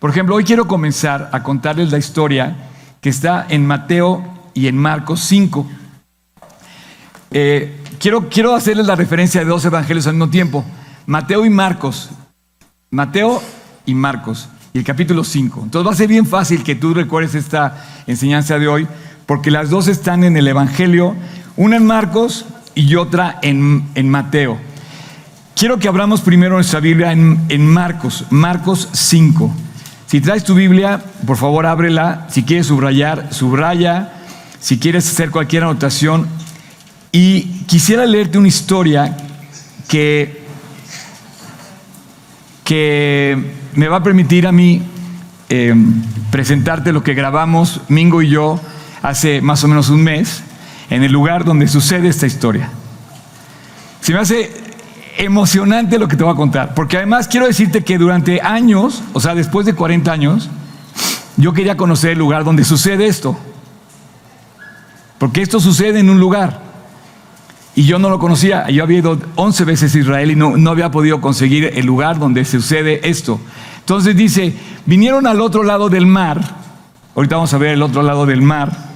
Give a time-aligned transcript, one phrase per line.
[0.00, 2.56] Por ejemplo, hoy quiero comenzar a contarles la historia
[3.02, 5.66] que está en Mateo y en Marcos 5.
[7.32, 10.64] Eh, quiero, quiero hacerles la referencia de dos evangelios al mismo tiempo.
[11.04, 12.08] Mateo y Marcos.
[12.90, 13.42] Mateo
[13.84, 14.48] y Marcos.
[14.72, 15.64] Y el capítulo 5.
[15.64, 18.88] Entonces va a ser bien fácil que tú recuerdes esta enseñanza de hoy,
[19.26, 21.14] porque las dos están en el Evangelio,
[21.58, 24.58] una en Marcos y otra en, en Mateo.
[25.54, 29.54] Quiero que abramos primero nuestra Biblia en, en Marcos, Marcos 5.
[30.10, 32.26] Si traes tu Biblia, por favor ábrela.
[32.30, 34.12] Si quieres subrayar, subraya.
[34.58, 36.26] Si quieres hacer cualquier anotación.
[37.12, 39.16] Y quisiera leerte una historia
[39.86, 40.42] que,
[42.64, 44.82] que me va a permitir a mí
[45.48, 45.76] eh,
[46.32, 48.60] presentarte lo que grabamos Mingo y yo
[49.02, 50.42] hace más o menos un mes
[50.90, 52.68] en el lugar donde sucede esta historia.
[54.00, 54.59] Se me hace
[55.18, 59.20] emocionante lo que te voy a contar, porque además quiero decirte que durante años, o
[59.20, 60.50] sea, después de 40 años,
[61.36, 63.38] yo quería conocer el lugar donde sucede esto.
[65.18, 66.60] Porque esto sucede en un lugar.
[67.74, 68.68] Y yo no lo conocía.
[68.70, 72.18] Yo había ido 11 veces a Israel y no, no había podido conseguir el lugar
[72.18, 73.40] donde sucede esto.
[73.80, 74.54] Entonces dice,
[74.86, 76.40] vinieron al otro lado del mar.
[77.14, 78.89] Ahorita vamos a ver el otro lado del mar.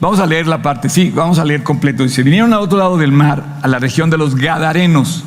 [0.00, 2.02] Vamos a leer la parte, sí, vamos a leer completo.
[2.02, 5.24] Dice, vinieron al otro lado del mar, a la región de los Gadarenos.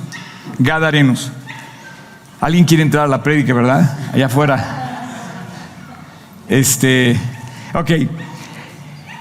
[0.58, 1.32] Gadarenos.
[2.42, 3.98] Alguien quiere entrar a la prédica, ¿verdad?
[4.12, 5.10] Allá afuera.
[6.50, 7.16] Este,
[7.76, 7.92] ok.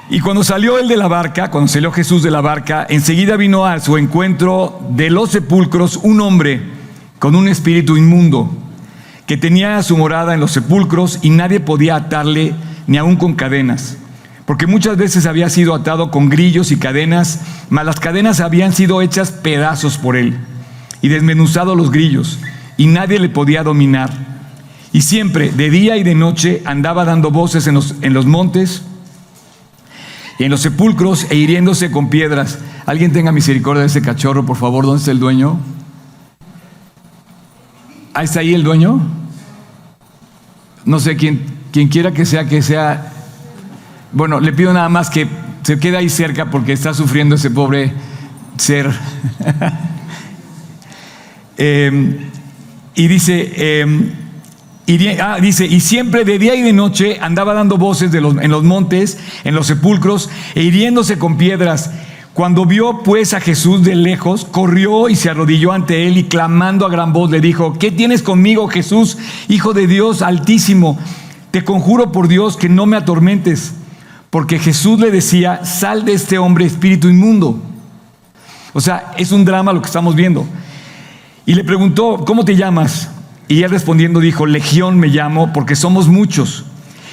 [0.08, 3.66] Y cuando salió él de la barca, cuando salió Jesús de la barca, enseguida vino
[3.66, 6.62] a su encuentro de los sepulcros un hombre
[7.18, 8.50] con un espíritu inmundo,
[9.26, 12.54] que tenía su morada en los sepulcros y nadie podía atarle
[12.86, 13.98] ni aun con cadenas
[14.46, 17.40] porque muchas veces había sido atado con grillos y cadenas,
[17.70, 20.36] mas las cadenas habían sido hechas pedazos por él
[21.00, 22.38] y desmenuzado los grillos,
[22.76, 24.10] y nadie le podía dominar.
[24.92, 28.82] Y siempre, de día y de noche, andaba dando voces en los, en los montes
[30.44, 32.58] en los sepulcros e hiriéndose con piedras.
[32.86, 35.60] Alguien tenga misericordia de ese cachorro, por favor, ¿dónde está el dueño?
[38.14, 39.00] ¿Ahí está ahí el dueño?
[40.84, 43.12] No sé, quién, quien quiera que sea, que sea
[44.12, 45.26] bueno, le pido nada más que
[45.62, 47.92] se quede ahí cerca porque está sufriendo ese pobre
[48.56, 48.90] ser.
[51.58, 52.16] Em,
[52.94, 54.10] y dice, em,
[54.86, 58.64] y, ah, dice, y siempre de día y de noche andaba dando voces en los
[58.64, 61.90] montes, en los sepulcros, e hiriéndose con piedras.
[62.32, 66.86] Cuando vio pues a Jesús de lejos, corrió y se arrodilló ante él y clamando
[66.86, 69.18] a gran voz le dijo, ¿qué tienes conmigo Jesús,
[69.48, 70.98] Hijo de Dios altísimo?
[71.52, 73.74] Te conjuro por Dios que no me atormentes
[74.32, 77.60] porque Jesús le decía, sal de este hombre espíritu inmundo.
[78.72, 80.46] O sea, es un drama lo que estamos viendo.
[81.44, 83.10] Y le preguntó, ¿cómo te llamas?
[83.46, 86.64] Y él respondiendo dijo, Legión me llamo porque somos muchos.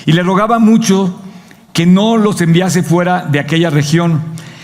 [0.05, 1.19] Y le rogaba mucho
[1.73, 4.21] que no los enviase fuera de aquella región.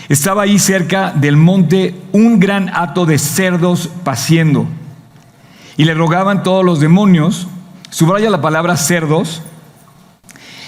[0.08, 4.64] Estaba ahí cerca del monte un gran hato de cerdos paciendo.
[5.76, 7.48] Y le rogaban todos los demonios,
[7.90, 9.42] subraya la palabra cerdos,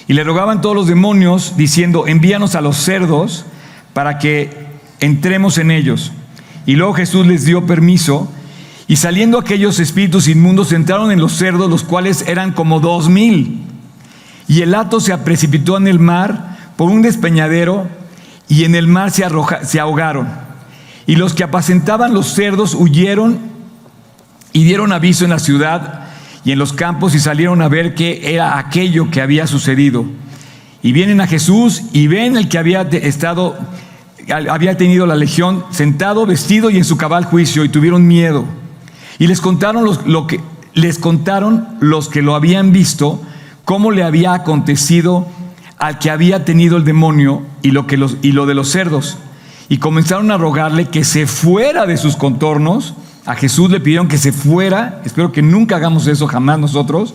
[0.09, 3.45] y le rogaban todos los demonios diciendo, envíanos a los cerdos
[3.93, 4.51] para que
[5.01, 6.13] entremos en ellos.
[6.65, 8.33] Y luego Jesús les dio permiso
[8.87, 13.61] y saliendo aquellos espíritus inmundos entraron en los cerdos, los cuales eran como dos mil.
[14.49, 17.87] Y el hato se precipitó en el mar por un despeñadero
[18.49, 19.27] y en el mar se,
[19.63, 20.27] se ahogaron.
[21.07, 23.39] Y los que apacentaban los cerdos huyeron
[24.55, 26.09] y dieron aviso en la ciudad
[26.49, 30.07] y en los campos y salieron a ver qué era aquello que había sucedido.
[30.83, 33.59] Y vienen a Jesús y ven el que había estado,
[34.49, 38.47] había tenido la legión sentado, vestido y en su cabal juicio y tuvieron miedo.
[39.19, 40.41] Y les contaron los, lo que
[40.73, 43.21] les contaron los que lo habían visto
[43.67, 45.29] cómo le había acontecido
[45.77, 49.19] al que había tenido el demonio y lo, que los, y lo de los cerdos.
[49.69, 52.95] Y comenzaron a rogarle que se fuera de sus contornos
[53.29, 57.13] a Jesús le pidieron que se fuera, espero que nunca hagamos eso jamás nosotros.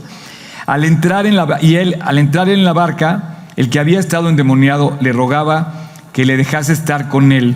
[0.68, 4.30] Al entrar en la, y él, al entrar en la barca, el que había estado
[4.30, 7.56] endemoniado le rogaba que le dejase estar con él.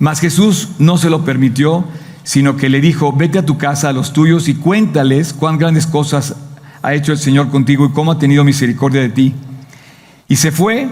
[0.00, 1.84] Mas Jesús no se lo permitió,
[2.24, 5.86] sino que le dijo, vete a tu casa, a los tuyos, y cuéntales cuán grandes
[5.86, 6.34] cosas
[6.82, 9.34] ha hecho el Señor contigo y cómo ha tenido misericordia de ti.
[10.26, 10.88] Y se fue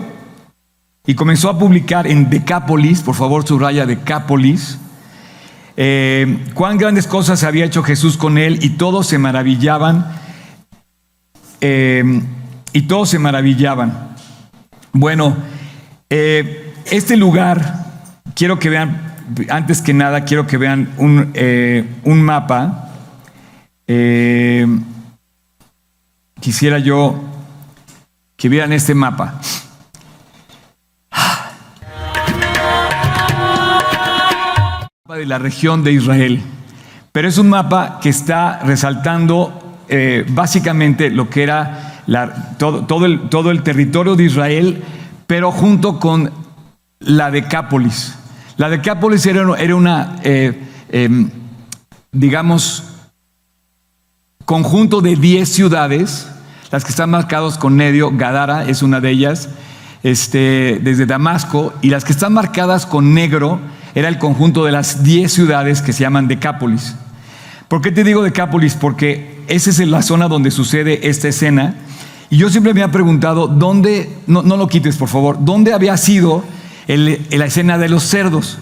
[1.04, 4.78] y comenzó a publicar en Decápolis, por favor subraya Decápolis,
[5.76, 10.06] eh, cuán grandes cosas había hecho Jesús con él y todos se maravillaban.
[11.60, 12.22] Eh,
[12.72, 14.16] y todos se maravillaban.
[14.92, 15.36] Bueno,
[16.10, 17.86] eh, este lugar,
[18.34, 19.14] quiero que vean,
[19.48, 21.32] antes que nada, quiero que vean un,
[22.04, 22.90] un mapa.
[26.40, 27.22] quisiera yo
[28.36, 29.40] que vieran este mapa.
[35.16, 36.42] De la región de Israel.
[37.10, 42.02] Pero es un mapa que está resaltando eh, básicamente lo que era
[42.58, 44.84] todo, el, todo el territorio de Israel,
[45.26, 46.30] pero junto con
[46.98, 48.14] la Decápolis.
[48.58, 50.52] La Decápolis era, era una, eh,
[50.90, 51.30] em,
[52.12, 52.84] digamos,
[54.44, 56.28] conjunto de 10 ciudades,
[56.70, 59.48] las que están marcadas con medio, Gadara es una de ellas,
[60.02, 63.60] este, desde Damasco, y las que están marcadas con negro
[63.96, 66.94] era el conjunto de las 10 ciudades que se llaman Decápolis.
[67.66, 68.74] ¿Por qué te digo Decápolis?
[68.74, 71.76] Porque esa es la zona donde sucede esta escena.
[72.28, 76.44] Y yo siempre me he preguntado, ¿dónde, no, lo quites por favor, dónde había sido
[76.86, 78.58] la escena de los cerdos?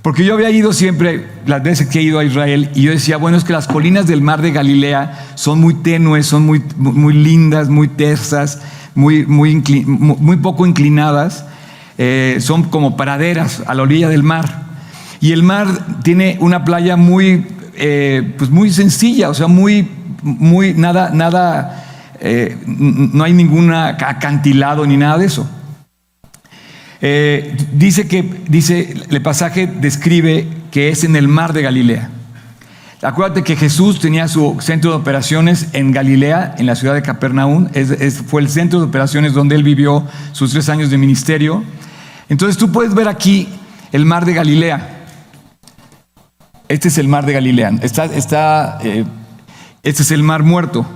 [0.00, 3.18] Porque yo había ido siempre, las veces que he ido a Israel, y yo decía,
[3.18, 7.12] bueno, es que las colinas del mar de Galilea son muy tenues, son muy, muy
[7.12, 8.62] lindas, muy tersas,
[8.94, 11.44] muy, muy, muy poco inclinadas,
[11.98, 14.68] eh, son como praderas a la orilla del mar.
[15.20, 15.66] Y el mar
[16.04, 19.88] tiene una playa muy, eh, pues muy sencilla, o sea, muy,
[20.22, 25.50] muy, nada, nada, eh, no hay ningún acantilado ni nada de eso.
[27.72, 32.10] Dice que, dice, el pasaje describe que es en el mar de Galilea.
[33.02, 37.68] Acuérdate que Jesús tenía su centro de operaciones en Galilea, en la ciudad de Capernaum.
[38.26, 41.62] fue el centro de operaciones donde él vivió sus tres años de ministerio.
[42.28, 43.48] Entonces tú puedes ver aquí
[43.92, 45.06] el mar de Galilea.
[46.68, 47.70] Este es el mar de Galilea.
[47.80, 49.04] Está, eh,
[49.82, 50.86] este es el mar muerto.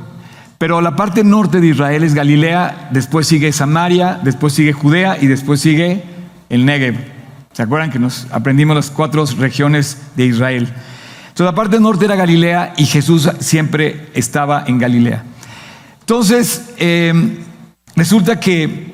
[0.59, 5.27] Pero la parte norte de Israel es Galilea, después sigue Samaria, después sigue Judea y
[5.27, 6.05] después sigue
[6.51, 6.97] el Negev.
[7.53, 10.73] ¿Se acuerdan que nos aprendimos las cuatro regiones de Israel?
[11.33, 15.25] Entonces la parte norte era Galilea y Jesús siempre estaba en Galilea.
[16.01, 17.39] Entonces, em,
[17.97, 18.92] resulta que,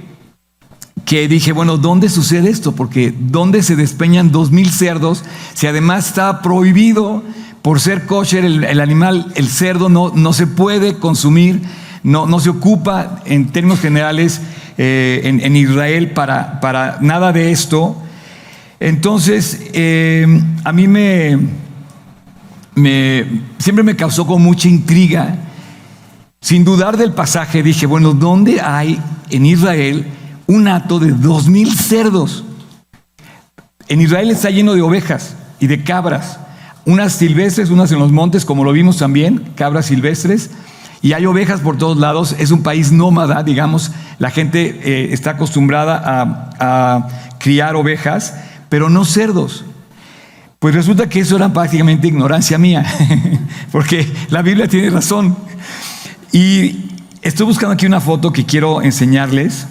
[1.08, 2.72] que dije, bueno, ¿dónde sucede esto?
[2.72, 5.24] Porque ¿dónde se despeñan dos mil cerdos
[5.54, 7.22] si además está prohibido
[7.62, 11.62] por ser kosher, el, animal, el cerdo, no, no se puede consumir,
[12.02, 14.42] no, no, se ocupa en términos generales
[14.76, 17.96] eh, en, Israel para, para, nada de esto.
[18.78, 20.26] Entonces, eh,
[20.62, 21.38] a mí me,
[22.74, 23.24] me,
[23.58, 25.36] siempre me causó con mucha intriga.
[26.42, 29.00] Sin dudar del pasaje, dije, bueno, ¿dónde hay
[29.30, 30.06] en Israel
[30.48, 32.42] un hato de dos mil cerdos?
[33.86, 36.40] En Israel está lleno de ovejas y de cabras
[36.88, 40.50] unas silvestres, unas en los montes, como lo vimos también, cabras silvestres,
[41.02, 42.34] y hay ovejas por todos lados.
[42.38, 47.08] Es un país nómada, digamos, la gente eh, está acostumbrada a,
[47.38, 48.34] criar ovejas,
[48.70, 49.66] pero no cerdos.
[50.58, 52.84] Pues resulta que eso era prácticamente ignorancia mía,
[53.70, 55.36] porque la Biblia tiene razón.
[56.32, 56.90] Y
[57.20, 59.66] estoy buscando aquí una foto que quiero enseñarles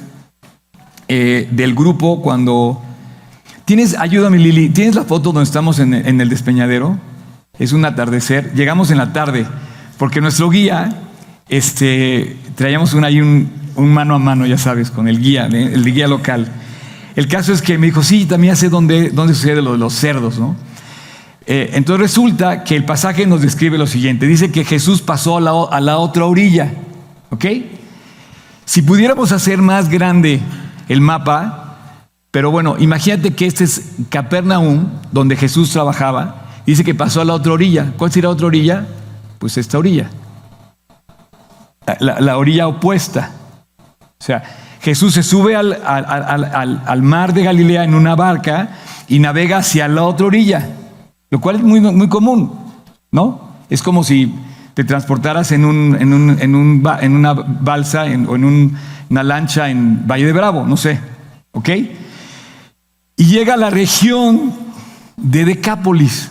[1.08, 2.82] eh, del grupo cuando
[3.68, 6.98] ¿Tienes, ayúdame Lili, ¿tienes la foto donde estamos en, el despeñadero?
[7.60, 8.54] Es un atardecer.
[8.54, 9.46] Llegamos en la tarde,
[9.98, 11.02] porque nuestro guía,
[11.50, 16.08] este, traíamos un, ahí un, mano a mano, ya sabes, con el guía, el guía
[16.08, 16.50] local.
[17.18, 19.94] El caso es que me dijo, sí, también sé dónde, dónde sucede lo de los
[19.94, 20.56] cerdos, ¿no?
[21.46, 24.28] Eh, entonces resulta que el pasaje nos describe lo siguiente.
[24.28, 26.72] Dice que Jesús pasó a la, a la otra orilla,
[27.32, 27.46] ¿ok?
[28.64, 30.40] Si pudiéramos hacer más grande
[30.88, 31.68] el mapa,
[32.32, 36.48] pero bueno, imagínate que este es Capernaum, donde Jesús trabajaba.
[36.66, 37.94] Dice que pasó a la otra orilla.
[37.98, 38.86] ¿Cuál será la otra orilla?
[39.40, 40.10] Pues esta orilla.
[42.00, 43.32] La, orilla opuesta.
[44.20, 44.44] O sea,
[44.82, 48.70] Jesús se sube al, al, mar de Galilea en una barca
[49.08, 50.68] y navega hacia la otra orilla,
[51.30, 52.52] lo cual es muy, muy común,
[53.10, 53.54] ¿no?
[53.70, 54.36] Es como si
[54.78, 58.78] te transportaras en, un, en, un, en, un, en una balsa o en
[59.10, 61.00] una lancha en Valle de Bravo, no sé,
[61.52, 61.70] ¿ok?
[63.18, 64.54] y llega a la región
[65.18, 66.30] de Decápolis.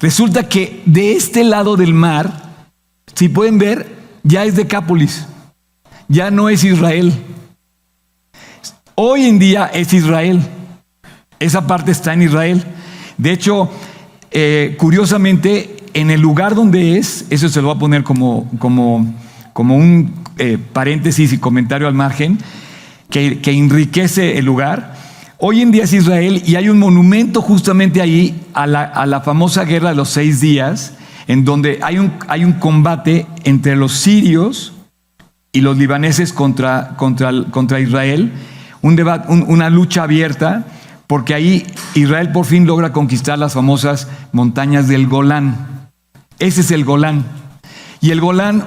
[0.00, 2.52] Resulta que de este lado del mar,
[3.14, 5.26] si pueden ver, ya es Decápolis,
[6.08, 7.12] ya no es Israel.
[8.94, 10.42] Hoy en día es Israel.
[11.38, 12.62] Esa parte está en Israel.
[13.16, 13.70] De hecho,
[14.30, 19.14] eh, curiosamente, en el lugar donde es, eso se lo va a poner como, como,
[19.52, 22.38] como un eh, paréntesis y comentario al margen,
[23.10, 24.94] que, que enriquece el lugar.
[25.42, 29.88] Hoy en día es Israel y hay un monumento justamente ahí a la, famosa guerra
[29.88, 30.92] de los seis días,
[31.28, 34.74] en donde hay un, hay un combate entre los sirios
[35.50, 38.32] y los libaneses contra, contra, contra Israel,
[38.82, 40.66] un debate, una lucha abierta,
[41.06, 45.79] porque ahí Israel por fin logra conquistar las famosas montañas del Golán.
[46.40, 47.24] Ese es el Golán.
[48.00, 48.64] Y el Golán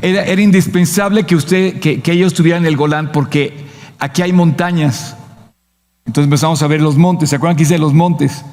[0.00, 3.66] era, indispensable que, usted, que, que ellos estuvieran en el Golán porque
[3.98, 5.16] aquí hay montañas.
[6.06, 7.30] Entonces empezamos a ver los montes.
[7.30, 8.44] ¿Se acuerdan que hice los montes?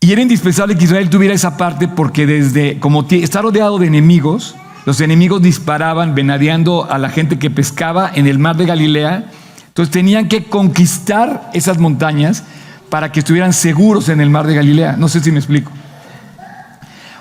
[0.00, 4.56] Y era indispensable que Israel tuviera esa parte porque desde, como está rodeado de enemigos,
[4.84, 9.30] los enemigos disparaban venadeando a la gente que pescaba en el mar de Galilea.
[9.68, 12.44] Entonces tenían que conquistar esas montañas
[12.90, 14.96] para que estuvieran seguros en el mar de Galilea.
[14.96, 15.70] No sé si me explico.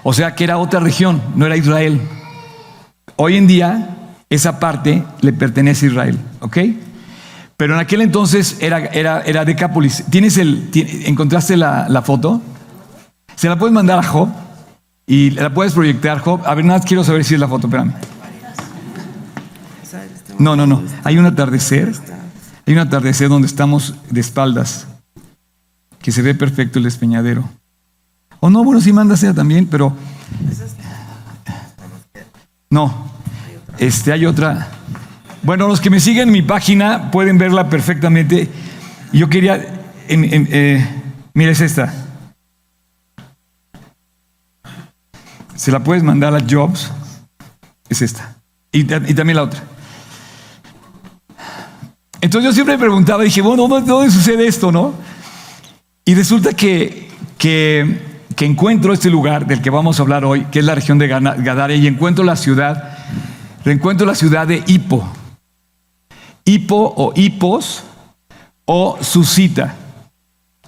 [0.04, 2.02] O sea que era otra región, no era Israel.
[3.16, 3.98] Hoy en día
[4.30, 6.58] esa parte le pertenece a Israel, ¿ok?
[7.56, 10.04] Pero en aquel entonces era, era, era Decápolis.
[10.10, 10.70] ¿Tienes el,
[11.06, 12.42] ¿Encontraste la, la foto?
[13.36, 14.30] Se la puedes mandar a Job
[15.06, 16.42] y la puedes proyectar, Job.
[16.46, 17.94] A ver, nada quiero saber si es la foto, espérame.
[20.40, 20.84] No, no, no.
[21.04, 21.94] Hay un atardecer.
[22.66, 24.88] Hay un atardecer donde estamos de espaldas.
[26.02, 27.50] Que se ve perfecto el despeñadero.
[28.46, 29.96] O no, bueno, sí manda sea también, pero.
[32.70, 33.10] No.
[33.78, 34.68] Este, hay otra.
[35.44, 38.50] Bueno, los que me siguen en mi página pueden verla perfectamente.
[39.14, 39.86] Yo quería.
[40.10, 40.86] En, eh,
[41.34, 41.94] mira, es esta.
[45.56, 46.92] Se la puedes mandar a Jobs.
[47.88, 48.36] Es esta.
[48.74, 49.64] Y, también la otra.
[52.20, 54.94] Entonces yo siempre me preguntaba, dije, bueno, ¿dónde, sucede esto, no?
[56.04, 60.60] Y resulta que, que, que, encuentro este lugar del que vamos a hablar hoy, que
[60.60, 62.98] es la región de Gadara, y encuentro la ciudad,
[63.66, 65.08] encuentro la ciudad de Hippo.
[66.46, 67.84] Hippo o Hipos
[68.66, 69.76] o Susita.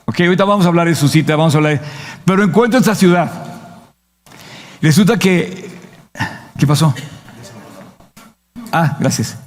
[0.06, 1.86] Ok, ahorita vamos a hablar de Susita, vamos a hablar de...
[2.24, 3.32] Pero encuentro esta ciudad.
[4.82, 5.70] Resulta que...
[6.58, 6.94] ¿Qué pasó?
[8.72, 9.38] Ah, gracias.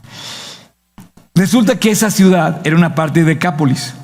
[1.34, 3.94] Resulta que esa ciudad era una parte de Decápolis.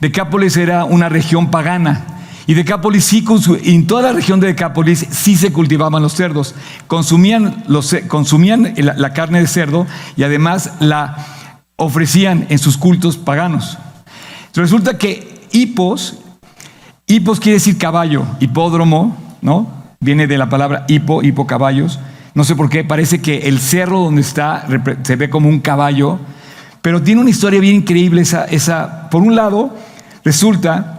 [0.00, 2.17] Decápolis era una región pagana.
[2.48, 3.22] Y Decápolis sí,
[3.64, 6.54] en toda la región de Decápolis sí se cultivaban los cerdos.
[6.86, 9.86] Consumían, los, consumían la, carne de cerdo
[10.16, 11.26] y además la
[11.76, 13.76] ofrecían en sus cultos paganos.
[14.54, 16.20] Resulta que hipos,
[17.06, 19.70] hipos quiere decir caballo, hipódromo, ¿no?
[20.00, 22.00] viene de la palabra hipo, hipo caballos.
[22.32, 24.66] No sé por qué, parece que el cerro donde está
[25.02, 26.18] se ve como un caballo,
[26.80, 29.76] pero tiene una historia bien increíble esa, esa por un lado,
[30.24, 30.97] resulta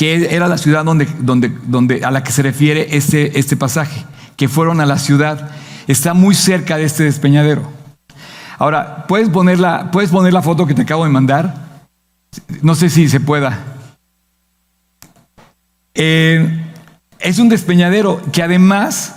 [0.00, 4.06] que era la ciudad donde, donde, donde, a la que se refiere este, este pasaje,
[4.34, 5.50] que fueron a la ciudad,
[5.88, 7.70] está muy cerca de este despeñadero.
[8.56, 11.82] Ahora, ¿puedes poner la, ¿puedes poner la foto que te acabo de mandar?
[12.62, 13.58] No sé si se pueda.
[15.92, 16.64] Eh,
[17.18, 19.16] es un despeñadero que además,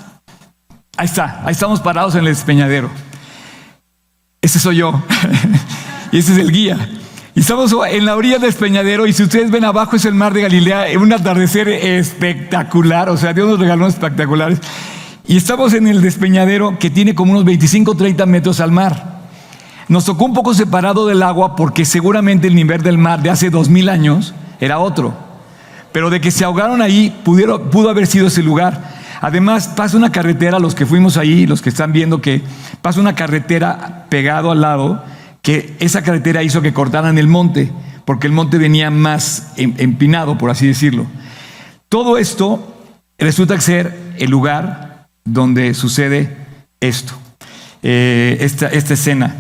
[0.97, 2.89] ahí está, ahí estamos parados en el despeñadero.
[4.41, 5.01] Ese soy yo.
[6.11, 6.89] y ese es el guía.
[7.35, 10.33] Y estamos en la orilla del despeñadero y si ustedes ven abajo es el mar
[10.33, 14.59] de Galilea, un atardecer espectacular, o sea, Dios nos regaló espectaculares.
[15.25, 19.21] Y estamos en el despeñadero que tiene como unos 25, 30 metros al mar.
[19.87, 23.49] Nos tocó un poco separado del agua porque seguramente el nivel del mar de hace
[23.49, 25.15] dos mil años era otro.
[25.91, 28.93] Pero de que se ahogaron ahí, pudieron, pudo haber sido ese lugar.
[29.21, 32.43] Además, pasa una carretera, los que fuimos ahí, los que están viendo que
[32.83, 35.03] pasa una carretera pegado al lado,
[35.43, 37.71] que esa carretera hizo que cortaran el monte,
[38.05, 41.05] porque el monte venía más em, empinado, por así decirlo.
[41.89, 42.75] Todo esto
[43.19, 46.35] resulta ser el lugar donde sucede
[46.79, 47.13] esto,
[47.83, 49.35] eh, esta, esta escena.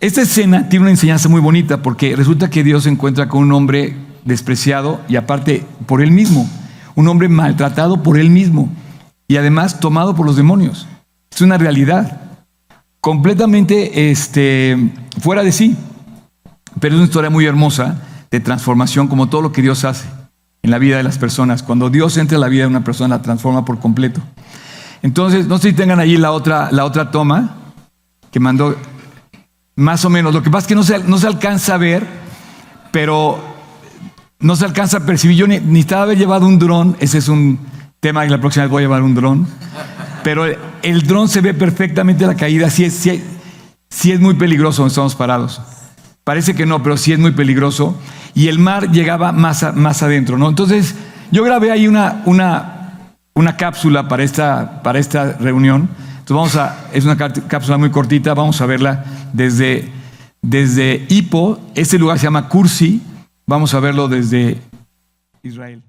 [0.00, 3.52] Esta escena tiene una enseñanza muy bonita porque resulta que Dios se encuentra con un
[3.52, 6.48] hombre despreciado y aparte por él mismo,
[6.94, 8.72] un hombre maltratado por él mismo
[9.28, 10.86] y además tomado por los demonios.
[11.30, 12.23] Es una realidad,
[13.04, 14.78] completamente este,
[15.20, 15.76] fuera de sí,
[16.80, 20.06] pero es una historia muy hermosa de transformación como todo lo que Dios hace
[20.62, 21.62] en la vida de las personas.
[21.62, 24.22] Cuando Dios entra en la vida de una persona, la transforma por completo.
[25.02, 27.56] Entonces, no sé si tengan allí la otra, la otra toma
[28.30, 28.74] que mandó,
[29.76, 30.32] más o menos.
[30.32, 32.06] Lo que pasa es que no se, no se alcanza a ver,
[32.90, 33.38] pero
[34.38, 35.36] no se alcanza a percibir.
[35.36, 37.58] Yo ni, necesitaba haber llevado un dron, ese es un
[38.00, 39.46] tema y la próxima vez voy a llevar un dron.
[40.24, 40.46] Pero
[40.82, 45.60] el, dron se ve perfectamente la caída, sí es, muy peligroso donde estamos parados.
[46.24, 47.96] Parece que no, pero sí es muy peligroso.
[48.34, 49.62] Y el mar llegaba más,
[50.02, 50.48] adentro, ¿no?
[50.48, 50.96] Entonces,
[51.30, 52.24] yo grabé ahí una,
[53.56, 55.88] cápsula para esta, reunión.
[56.18, 59.92] Entonces, vamos a, es una cápsula muy cortita, vamos a verla desde,
[60.42, 61.06] desde.
[61.76, 63.00] Este lugar se llama Kursi
[63.46, 64.58] Vamos a verlo desde
[65.42, 65.82] Israel.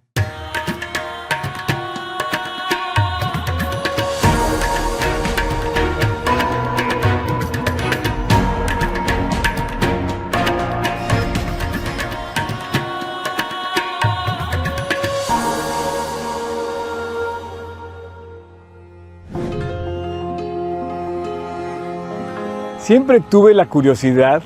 [22.86, 24.44] Siempre tuve la curiosidad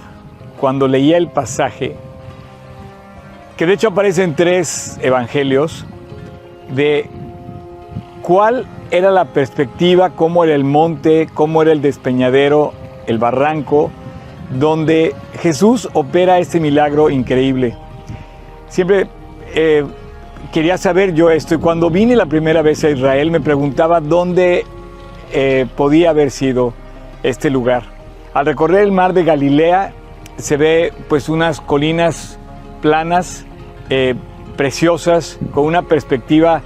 [0.61, 1.97] cuando leía el pasaje,
[3.57, 5.85] que de hecho aparece en tres evangelios,
[6.73, 7.09] de
[8.21, 12.71] cuál era la perspectiva, cómo era el monte, cómo era el despeñadero,
[13.07, 13.91] el barranco,
[14.57, 17.75] donde Jesús opera este milagro increíble.
[18.69, 19.09] Siempre
[19.53, 19.83] eh,
[20.53, 24.63] quería saber yo esto y cuando vine la primera vez a Israel me preguntaba dónde
[25.33, 26.73] eh, podía haber sido
[27.21, 27.98] este lugar.
[28.33, 29.93] Al recorrer el mar de Galilea
[30.37, 32.37] se ve pues unas colinas
[32.81, 33.45] planas,
[33.89, 34.15] eh,
[34.55, 36.61] preciosas, con una perspectiva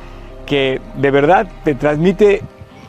[0.45, 2.41] que de verdad te transmite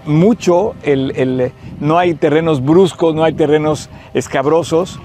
[0.06, 4.98] mucho, el, no hay terrenos bruscos, no hay terrenos escabrosos,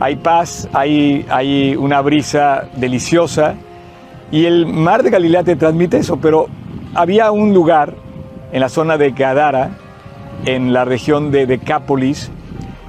[0.00, 3.56] hay paz, hay, hay una brisa deliciosa
[4.30, 6.46] y el mar de Galilea te transmite eso, pero
[6.94, 7.94] había un lugar
[8.52, 9.70] en la zona de Gadara,
[10.46, 12.30] en la región de Decápolis,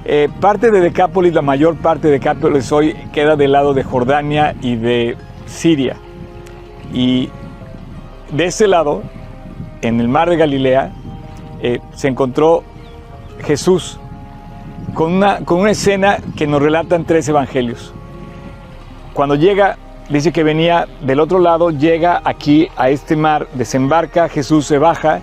[0.04, 4.54] eh, parte de Decápolis, la mayor parte de Decápolis hoy queda del lado de Jordania
[4.62, 5.16] y de
[5.46, 5.96] Siria.
[6.92, 7.28] Y
[8.32, 9.02] de ese lado,
[9.82, 10.92] en el mar de Galilea,
[11.62, 12.62] eh, se encontró
[13.44, 13.98] Jesús
[14.94, 17.92] con una, con una escena que nos relatan tres evangelios.
[19.12, 19.76] Cuando llega,
[20.08, 25.20] dice que venía del otro lado, llega aquí a este mar, desembarca, Jesús se baja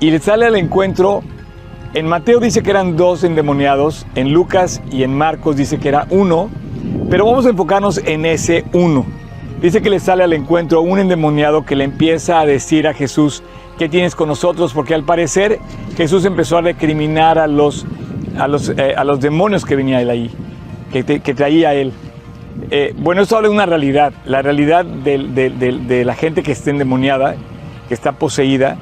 [0.00, 1.22] y le sale al encuentro.
[1.94, 6.06] En Mateo dice que eran dos endemoniados, en Lucas y en Marcos dice que era
[6.08, 6.48] uno,
[7.10, 9.04] pero vamos a enfocarnos en ese uno.
[9.60, 13.42] Dice que le sale al encuentro un endemoniado que le empieza a decir a Jesús,
[13.78, 14.72] ¿qué tienes con nosotros?
[14.72, 15.58] Porque al parecer
[15.94, 17.84] Jesús empezó a recriminar a los,
[18.38, 20.30] a los, eh, a los demonios que venía él ahí,
[20.92, 21.92] que, que traía él.
[22.70, 26.70] Eh, bueno, esto habla de una realidad, la realidad de, de, la gente que está
[26.70, 27.36] endemoniada,
[27.88, 28.78] que está poseída,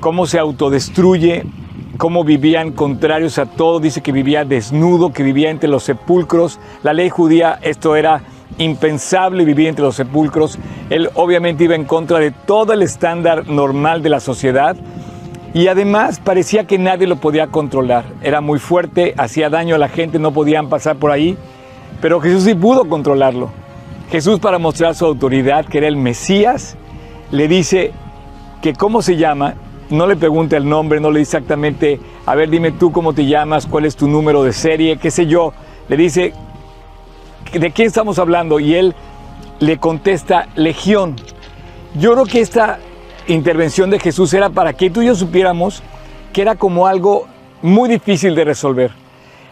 [0.00, 1.44] cómo se autodestruye,
[1.96, 6.58] cómo vivían contrarios a todo, dice que vivía desnudo, que vivía entre los sepulcros.
[6.82, 8.22] La ley judía, esto era
[8.58, 10.58] impensable vivir entre los sepulcros.
[10.90, 14.76] Él obviamente iba en contra de todo el estándar normal de la sociedad
[15.52, 18.04] y además parecía que nadie lo podía controlar.
[18.22, 21.38] Era muy fuerte, hacía daño a la gente, no podían pasar por ahí,
[22.00, 23.50] pero Jesús sí pudo controlarlo.
[24.10, 26.76] Jesús para mostrar su autoridad, que era el Mesías,
[27.30, 27.92] le dice
[28.62, 29.54] que cómo se llama,
[29.94, 33.26] no le pregunta el nombre, no le dice exactamente, a ver, dime tú cómo te
[33.26, 35.52] llamas, cuál es tu número de serie, qué sé yo.
[35.88, 36.32] Le dice
[37.52, 38.60] ¿de quién estamos hablando?
[38.60, 38.94] Y él
[39.60, 41.16] le contesta, Legión.
[41.98, 42.78] Yo creo que esta
[43.28, 45.82] intervención de Jesús era para que tú y yo supiéramos
[46.32, 47.26] que era como algo
[47.62, 48.90] muy difícil de resolver.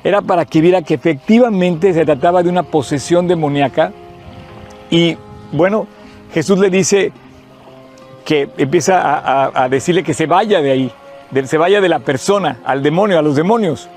[0.05, 3.92] Era para que viera que efectivamente se trataba de una posesión demoníaca.
[4.90, 5.16] Y
[5.52, 5.87] bueno,
[6.35, 7.12] Jesús le dice
[8.24, 10.92] que empieza a, decirle que se vaya de ahí,
[11.44, 13.88] se vaya de la persona, al demonio, a los demonios.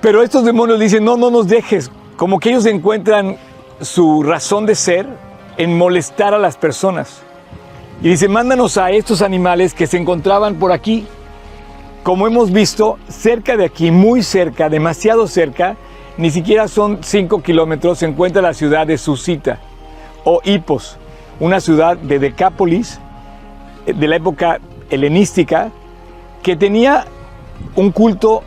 [0.00, 3.36] Pero estos demonios dicen, no, no nos dejes, como que ellos encuentran
[3.80, 5.06] su razón de ser
[5.56, 7.22] en molestar a las personas.
[8.02, 11.06] Y dice, mándanos a estos animales que se encontraban por aquí.
[12.02, 15.76] Como hemos visto, cerca de aquí, muy cerca, demasiado cerca,
[16.18, 19.58] ni siquiera son cinco kilómetros, se encuentra la ciudad de Susita
[20.24, 20.98] o Hipos,
[21.40, 23.00] una ciudad de Decápolis,
[23.86, 25.70] eh, de la época helenística,
[26.42, 27.06] que tenía
[27.74, 28.42] un culto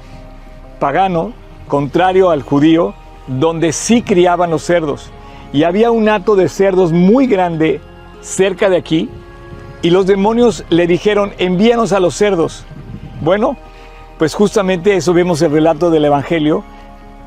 [0.79, 1.33] pagano,
[1.67, 2.93] contrario al judío,
[3.27, 5.11] donde sí criaban los cerdos.
[5.53, 7.81] Y había un hato de cerdos muy grande
[8.21, 9.09] cerca de aquí.
[9.81, 12.65] Y los demonios le dijeron, envíanos a los cerdos.
[13.21, 13.55] Bueno,
[14.17, 16.63] pues justamente eso vemos el relato del Evangelio,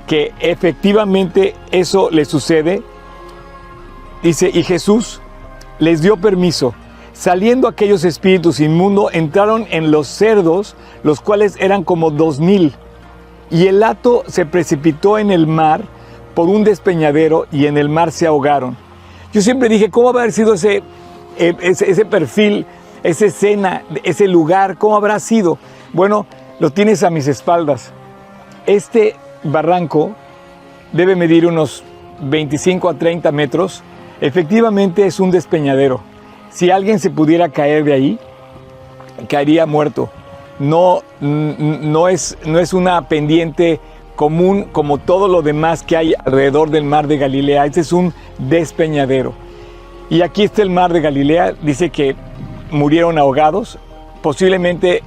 [0.06, 2.82] que efectivamente eso le sucede.
[4.22, 5.21] Dice, y Jesús
[5.78, 6.74] les dio permiso.
[7.12, 12.74] Saliendo aquellos espíritus inmundos, entraron en los cerdos, los cuales eran como dos mil
[13.52, 15.82] y el hato se precipitó en el mar
[16.34, 18.78] por un despeñadero y en el mar se ahogaron.
[19.32, 20.82] Yo siempre dije, ¿cómo haber sido ese,
[21.38, 22.64] eh, ese, ese perfil,
[23.02, 24.78] esa escena, ese lugar?
[24.78, 25.58] ¿Cómo habrá sido?
[25.92, 26.24] Bueno,
[26.60, 27.92] lo tienes a mis espaldas.
[28.64, 30.12] Este barranco
[30.92, 31.84] debe medir unos
[32.22, 33.82] 25 a 30 metros.
[34.22, 36.00] Efectivamente es un despeñadero.
[36.48, 38.18] Si alguien se pudiera caer de ahí,
[39.28, 40.08] caería muerto
[40.62, 43.80] no, no, es, no es una pendiente
[44.14, 47.66] común como todo lo demás que hay alrededor del mar de Galilea.
[47.66, 49.34] Este es un despeñadero.
[50.08, 51.54] Y aquí está el mar de Galilea.
[51.62, 52.14] Dice que
[52.70, 53.78] murieron ahogados.
[54.22, 55.02] Posiblemente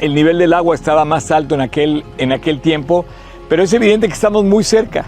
[0.00, 3.04] el nivel del agua estaba más alto en aquel, en aquel tiempo,
[3.48, 5.06] pero es evidente que estamos muy cerca.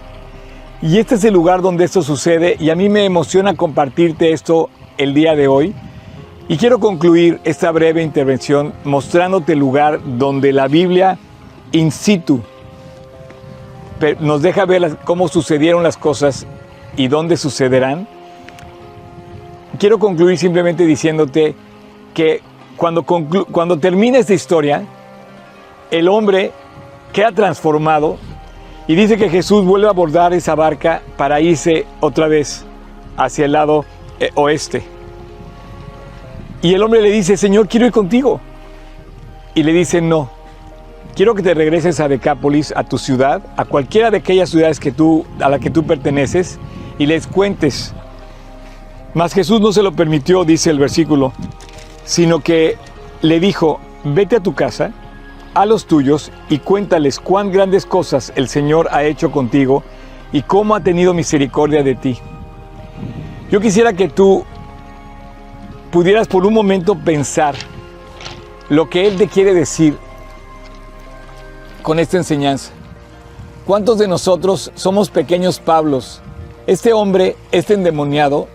[0.83, 4.69] Y este es el lugar donde esto sucede y a mí me emociona compartirte esto
[4.97, 5.75] el día de hoy
[6.47, 11.19] y quiero concluir esta breve intervención mostrándote el lugar donde la Biblia
[11.71, 12.41] in situ.
[14.19, 16.47] Nos deja ver cómo sucedieron las cosas
[16.97, 18.07] y dónde sucederán.
[19.77, 21.53] Quiero concluir simplemente diciéndote
[22.15, 22.41] que
[22.75, 24.83] cuando, cuando termina esta historia,
[25.91, 26.51] el hombre
[27.13, 28.17] queda transformado
[28.87, 32.65] y dice que Jesús vuelve a abordar esa barca para irse otra vez
[33.17, 33.85] hacia el lado
[34.19, 34.83] eh, oeste.
[36.61, 38.39] Y el hombre le dice, Señor, quiero ir contigo.
[39.55, 40.29] Y le dice, no,
[41.15, 44.91] quiero que te regreses a Decápolis, a tu ciudad, a cualquiera de aquellas ciudades que
[44.91, 46.59] tú, a la que tú perteneces,
[46.97, 47.93] y les cuentes.
[49.13, 51.33] Mas Jesús no se lo permitió, dice el versículo,
[52.05, 52.77] sino que
[53.21, 54.91] le dijo, vete a tu casa,
[55.53, 59.83] a los tuyos, y cuéntales cuán grandes cosas el Señor ha hecho contigo
[60.31, 62.17] y cómo ha tenido misericordia de ti.
[63.49, 64.45] Yo quisiera que tú
[65.91, 67.55] pudieras por un momento pensar
[68.69, 69.97] lo que Él te quiere decir
[71.81, 72.71] con esta enseñanza.
[73.65, 76.21] ¿Cuántos de nosotros somos pequeños Pablos?
[76.65, 78.47] Este hombre, este endemoniado,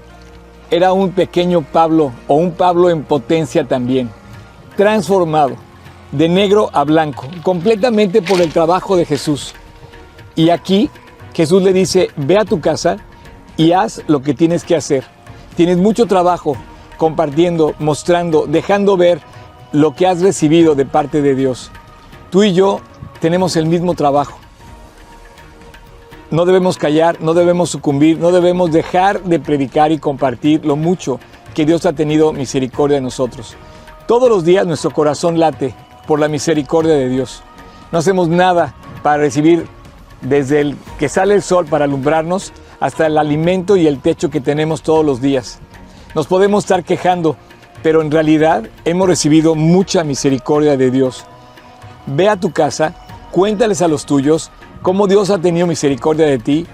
[0.71, 4.11] era un pequeño Pablo o un Pablo en potencia también,
[4.77, 5.66] transformado
[6.13, 9.55] de negro a blanco, completamente por el trabajo de Jesús.
[10.35, 10.91] Y aquí
[11.35, 12.99] Jesús le dice, ve a tu casa
[13.57, 15.05] y haz lo que tienes que hacer.
[15.57, 16.57] Tienes mucho trabajo
[16.97, 19.21] compartiendo, mostrando, dejando ver
[19.73, 21.71] lo que has recibido de parte de Dios.
[22.31, 22.81] Tú y yo
[23.21, 24.39] tenemos el mismo trabajo.
[26.31, 31.21] No debemos callar, no debemos sucumbir, no debemos dejar de predicar y compartir lo mucho
[31.55, 33.57] que Dios ha tenido misericordia de nosotros.
[34.07, 35.75] Todos los días nuestro corazón late
[36.07, 37.43] por la misericordia de Dios.
[37.93, 39.67] No hacemos nada para recibir
[40.21, 44.41] desde el que sale el sol para alumbrarnos hasta el alimento y el techo que
[44.41, 45.61] tenemos todos los días.
[46.15, 47.37] Nos podemos estar quejando,
[47.83, 51.25] pero en realidad hemos recibido mucha misericordia de Dios.
[52.07, 52.95] Ve a tu casa,
[53.31, 54.51] cuéntales a los tuyos
[54.83, 56.67] cómo Dios ha tenido misericordia de ti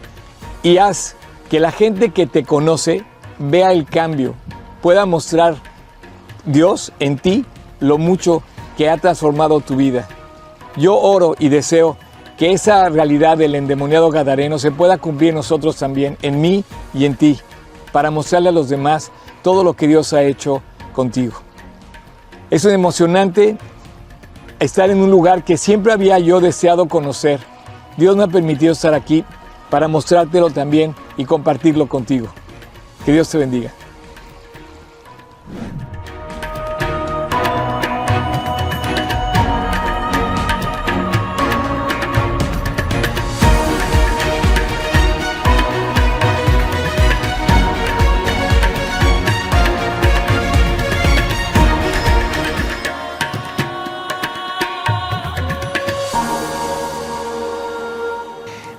[0.62, 1.16] y haz
[1.50, 3.04] que la gente que te conoce
[3.38, 4.34] vea el cambio,
[4.80, 5.56] pueda mostrar
[6.44, 7.44] Dios en ti
[7.80, 8.42] lo mucho
[8.76, 10.08] que ha transformado tu vida.
[10.76, 11.96] Yo oro y deseo
[12.36, 17.16] que esa realidad del endemoniado Gadareno se pueda cumplir nosotros también, en mí y en
[17.16, 17.38] ti,
[17.92, 21.34] para mostrarle a los demás todo lo que Dios ha hecho contigo.
[22.50, 23.56] Es emocionante
[24.58, 27.40] estar en un lugar que siempre había yo deseado conocer.
[27.96, 29.24] Dios me ha permitido estar aquí
[29.70, 32.28] para mostrártelo también y compartirlo contigo.
[33.04, 33.72] Que Dios te bendiga.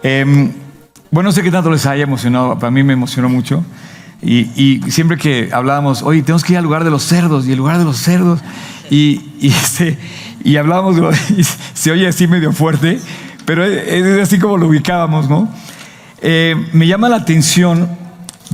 [0.04, 0.52] Em,
[1.12, 3.64] bueno, no sé qué tanto les haya emocionado, para mí me emocionó mucho.
[4.22, 7.58] Y, siempre que hablábamos, oye, tenemos que ir al lugar de los cerdos, y el
[7.58, 8.40] lugar de los cerdos,
[8.90, 9.98] y, y, este,
[10.44, 10.98] y hablábamos,
[11.74, 13.00] se oye así medio fuerte,
[13.46, 15.50] pero es, así como lo ubicábamos, ¿no?
[16.22, 17.90] Eh, me llama la atención,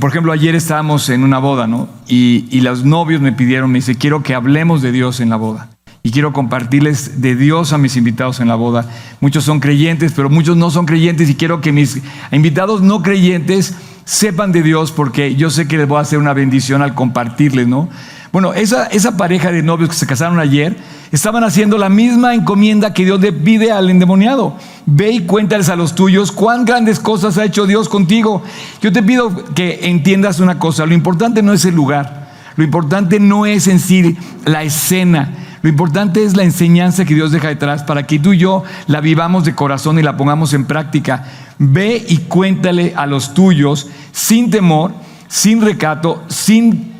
[0.00, 1.88] por ejemplo, ayer estábamos en una boda, ¿no?
[2.08, 5.36] Y, y los novios me pidieron, me dice, quiero que hablemos de Dios en la
[5.36, 5.70] boda
[6.02, 8.86] y quiero compartirles de Dios a mis invitados en la boda.
[9.20, 12.00] Muchos son creyentes, pero muchos no son creyentes y quiero que mis
[12.32, 16.32] invitados no creyentes sepan de Dios porque yo sé que les voy a hacer una
[16.32, 17.88] bendición al compartirles, ¿no?
[18.32, 20.76] Bueno, esa, esa pareja de novios que se casaron ayer
[21.10, 24.56] estaban haciendo la misma encomienda que Dios le pide al endemoniado.
[24.86, 28.42] Ve y cuéntales a los tuyos cuán grandes cosas ha hecho Dios contigo.
[28.80, 33.18] Yo te pido que entiendas una cosa, lo importante no es el lugar, lo importante
[33.18, 37.82] no es en sí la escena, lo importante es la enseñanza que Dios deja detrás
[37.82, 41.24] para que tú y yo la vivamos de corazón y la pongamos en práctica.
[41.58, 44.92] Ve y cuéntale a los tuyos sin temor,
[45.28, 46.94] sin recato, sin,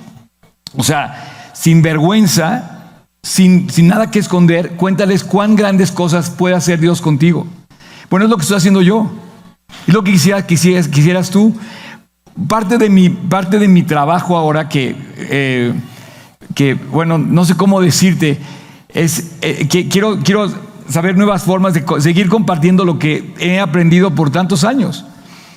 [0.76, 2.92] o sea, sin vergüenza,
[3.22, 4.72] sin, sin nada que esconder.
[4.72, 7.46] Cuéntales cuán grandes cosas puede hacer Dios contigo.
[8.10, 9.10] Bueno, es lo que estoy haciendo yo.
[9.86, 11.56] Es lo que quisiera, quisieras, quisieras tú.
[12.46, 14.94] Parte de, mi, parte de mi trabajo ahora que...
[15.16, 15.72] Eh,
[16.54, 18.38] que, bueno, no sé cómo decirte,
[18.88, 20.50] es eh, que quiero, quiero
[20.88, 25.04] saber nuevas formas de seguir compartiendo lo que he aprendido por tantos años.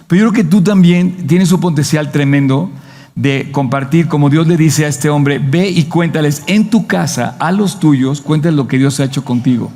[0.07, 2.69] Pero yo creo que tú también tienes un potencial tremendo
[3.15, 7.35] de compartir, como Dios le dice a este hombre, ve y cuéntales en tu casa
[7.39, 9.71] a los tuyos, cuéntales lo que Dios ha hecho contigo.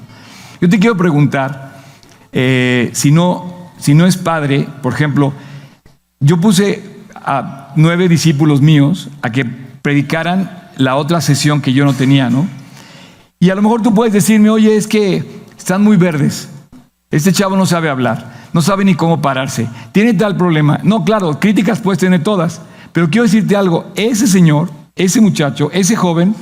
[0.59, 1.83] Yo te quiero preguntar,
[2.31, 5.33] eh, si, no, si no es padre, por ejemplo,
[6.19, 6.83] yo puse
[7.15, 12.47] a nueve discípulos míos a que predicaran la otra sesión que yo no tenía, ¿no?
[13.39, 15.23] Y a lo mejor tú puedes decirme, oye, es que
[15.57, 16.49] están muy verdes.
[17.11, 20.79] Este chavo no sabe hablar, no sabe ni cómo pararse, tiene tal problema.
[20.83, 22.61] No, claro, críticas puedes tener todas,
[22.91, 26.35] pero quiero decirte algo, ese señor, ese muchacho, ese joven,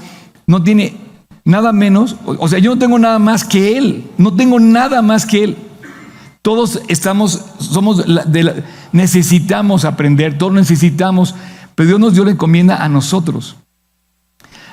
[0.47, 0.97] no tiene
[1.43, 5.25] nada menos, o sea, yo no tengo nada más que él, no tengo nada más
[5.25, 5.57] que él.
[6.41, 8.05] Todos estamos, somos,
[8.91, 11.35] necesitamos aprender, todos necesitamos,
[11.75, 13.57] pero Dios nos dio la encomienda a nosotros.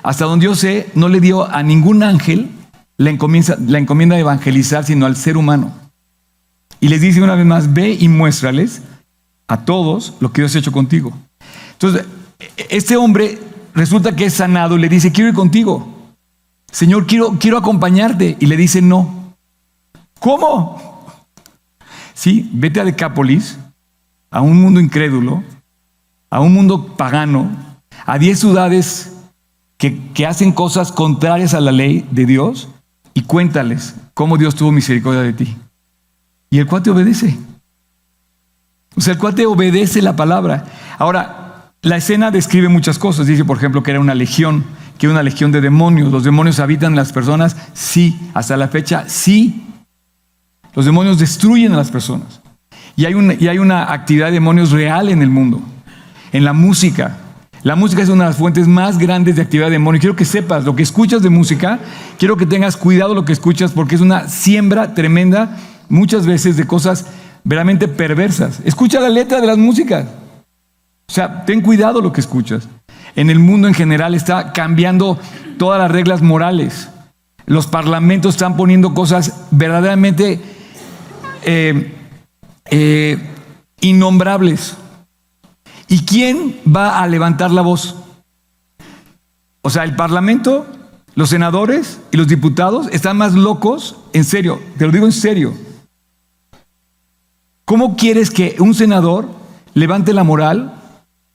[0.03, 2.51] Hasta donde yo sé, no le dio a ningún ángel
[2.97, 5.73] la encomienda, de evangelizar, sino al ser humano.
[6.81, 8.83] Y les dice una vez más, ve y muéstrales
[9.49, 11.13] a todos lo que Dios ha hecho contigo.
[11.73, 12.07] Entonces,
[12.69, 13.39] este hombre
[13.75, 16.15] resulta que es sanado y le dice, quiero ir contigo.
[16.71, 18.37] Señor, quiero, quiero acompañarte.
[18.41, 19.35] Y le dice, no.
[20.19, 21.07] ¿Cómo?
[22.15, 23.59] Sí, vete a Decápolis,
[24.31, 25.43] a un mundo incrédulo,
[26.31, 27.51] a un mundo pagano,
[28.07, 29.13] a diez ciudades
[30.15, 32.69] que, hacen cosas contrarias a la ley de Dios
[33.15, 35.57] y cuéntales cómo Dios tuvo misericordia de ti.
[36.51, 37.37] Y el cuate obedece.
[38.95, 40.67] O sea, el cuate obedece la palabra.
[40.99, 43.27] Ahora, la escena describe muchas cosas.
[43.27, 44.65] Dice, por ejemplo, que era una legión,
[44.99, 46.13] que era una legión de demonios.
[46.13, 47.57] ¿Los demonios habitan las personas?
[47.73, 48.17] Sí.
[48.35, 49.67] Hasta la fecha, sí.
[50.75, 52.41] Los demonios destruyen a las personas.
[52.95, 55.61] Y hay, y hay una actividad de demonios real en el mundo.
[56.31, 57.17] En la música.
[57.65, 60.01] La música es una de las fuentes más grandes de actividad de demonios.
[60.01, 61.79] Quiero que sepas lo que escuchas de música.
[62.19, 66.67] Quiero que tengas cuidado lo que escuchas porque es una siembra tremenda muchas veces de
[66.67, 67.07] cosas
[67.45, 68.61] veramente perversas.
[68.65, 70.07] Escucha la letra de las músicas.
[71.09, 72.67] O sea, ten cuidado lo que escuchas.
[73.15, 75.21] En el mundo en general está cambiando
[75.57, 76.89] todas las reglas morales.
[77.47, 80.41] Los parlamentos están poniendo cosas verdaderamente
[81.45, 81.95] eh,
[82.71, 83.19] eh,
[83.81, 84.77] innombrables.
[85.93, 87.97] ¿Y quién va a levantar la voz?
[89.61, 90.67] O sea, el parlamento,
[91.15, 95.53] los senadores y los diputados están más locos, en serio, te lo digo en serio,
[97.67, 99.29] ¿Cómo quieres que un senador
[99.75, 100.75] levante la moral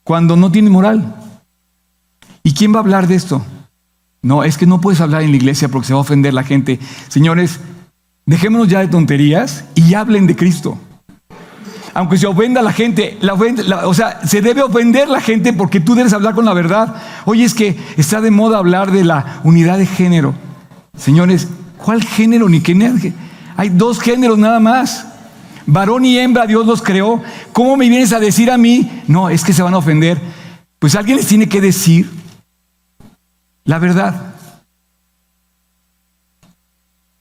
[0.03, 1.15] cuando no tiene moral?
[2.43, 3.43] ¿Y quién va a hablar de esto?
[4.21, 6.43] No, es que no puedes hablar en la iglesia porque se va a ofender la
[6.43, 6.79] gente.
[7.07, 7.59] Señores,
[8.25, 10.77] dejémonos ya de tonterías y hablen de Cristo.
[11.97, 13.17] Aunque se ofenda la gente,
[13.83, 16.93] o sea, se debe ofender la gente porque tú debes hablar con la verdad.
[17.25, 20.35] Oye, es que está de moda hablar de la unidad de género.
[20.95, 21.47] Señores,
[21.83, 23.13] ¿cuál género ni qué?
[23.55, 25.07] Hay dos géneros nada más
[25.65, 27.23] varón y hembra Dios los creó.
[27.51, 29.01] ¿Cómo me vienes a decir a mí?
[29.07, 30.21] No, es que se van a ofender.
[30.77, 32.11] Pues alguien les tiene que decir
[33.63, 34.35] la verdad.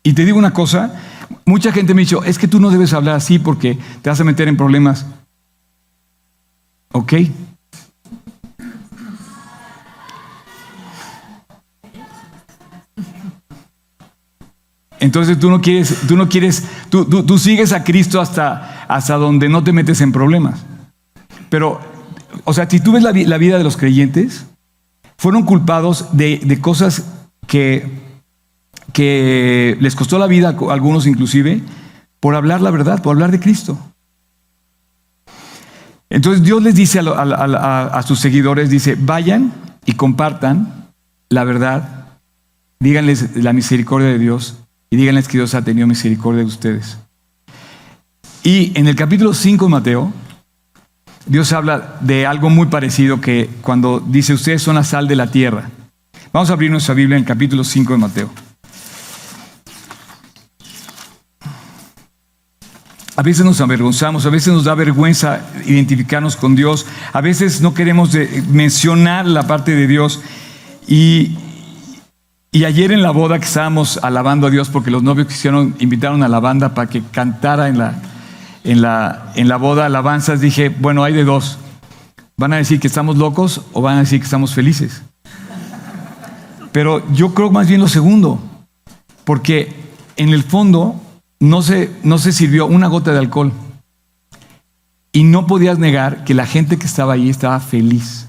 [0.02, 1.00] Y te digo una cosa,
[1.46, 4.20] mucha gente me ha dicho, es que tú no debes hablar así porque te vas
[4.20, 5.06] a meter en problemas.
[6.92, 7.14] ¿Ok?
[14.98, 19.48] Entonces tú no quieres, tú no quieres, tú, tú, sigues a Cristo hasta, hasta donde
[19.48, 20.64] no te metes en problemas.
[21.48, 21.80] Pero,
[22.44, 24.46] o sea, si tú ves la, vida de los creyentes,
[25.16, 27.04] fueron culpados de, cosas
[27.46, 28.06] que,
[28.96, 31.61] que les costó la vida, a algunos inclusive,
[32.18, 33.78] por hablar la verdad, por hablar de Cristo.
[36.09, 39.52] Entonces Dios les dice a, sus seguidores, dice, vayan
[39.85, 40.88] y compartan
[41.28, 42.06] la verdad,
[42.80, 46.96] díganles la misericordia de Dios y díganles que Dios ha tenido misericordia de ustedes.
[48.44, 50.12] Y en el capítulo 5 de Mateo,
[51.26, 55.30] Dios habla de algo muy parecido que cuando dice ustedes son la sal de la
[55.30, 55.68] tierra.
[56.32, 58.45] Vamos a abrir nuestra Biblia en el capítulo 5 de Mateo.
[63.16, 67.72] A veces nos avergonzamos, a veces nos da vergüenza identificarnos con Dios, a veces no
[67.72, 68.11] queremos
[68.50, 70.20] mencionar la parte de Dios
[70.87, 71.38] y,
[72.52, 76.22] y ayer en la boda que estábamos alabando a Dios, porque los novios quisieron, invitaron
[76.22, 77.94] a la banda para que cantara en la,
[78.64, 81.59] en la, en la boda alabanzas, dije, bueno, hay de dos.
[82.37, 85.02] ¿Van a decir que estamos locos o van a decir que estamos felices?
[86.70, 88.38] Pero yo creo más bien lo segundo,
[89.24, 89.74] porque
[90.16, 91.00] en el fondo
[91.40, 93.53] no se, no se sirvió una gota de alcohol.
[95.12, 98.29] Y no podías negar que la gente que estaba ahí estaba feliz.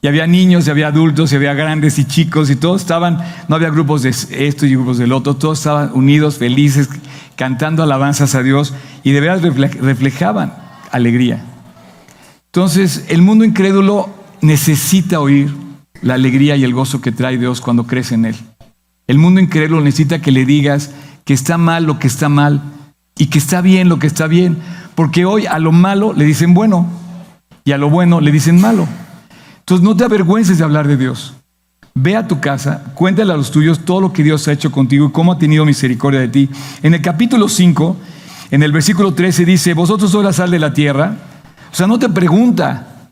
[0.00, 3.56] Y había niños, y había adultos, y había grandes y chicos, y todos estaban, no
[3.56, 6.88] había grupos de esto y grupos del otro, todos estaban unidos, felices,
[7.34, 9.42] cantando alabanzas a Dios, y de verdad
[9.80, 10.54] reflejaban
[10.92, 11.44] alegría.
[12.46, 14.08] Entonces, el mundo incrédulo
[14.40, 15.52] necesita oír
[16.00, 18.36] la alegría y el gozo que trae Dios cuando crece en Él.
[19.08, 20.92] El mundo incrédulo necesita que le digas
[21.28, 22.62] que está mal lo que está mal
[23.18, 24.56] y que está bien lo que está bien,
[24.94, 26.86] porque hoy a lo malo le dicen bueno
[27.66, 28.88] y a lo bueno le dicen malo.
[29.58, 31.34] Entonces no te avergüences de hablar de Dios.
[31.92, 35.08] Ve a tu casa, cuéntale a los tuyos todo lo que Dios ha hecho contigo
[35.08, 36.48] y cómo ha tenido misericordia de ti.
[36.82, 37.96] En el capítulo 5,
[38.50, 41.14] en el versículo 13 dice, vosotros sois la sal de la tierra.
[41.70, 43.10] O sea, no te pregunta,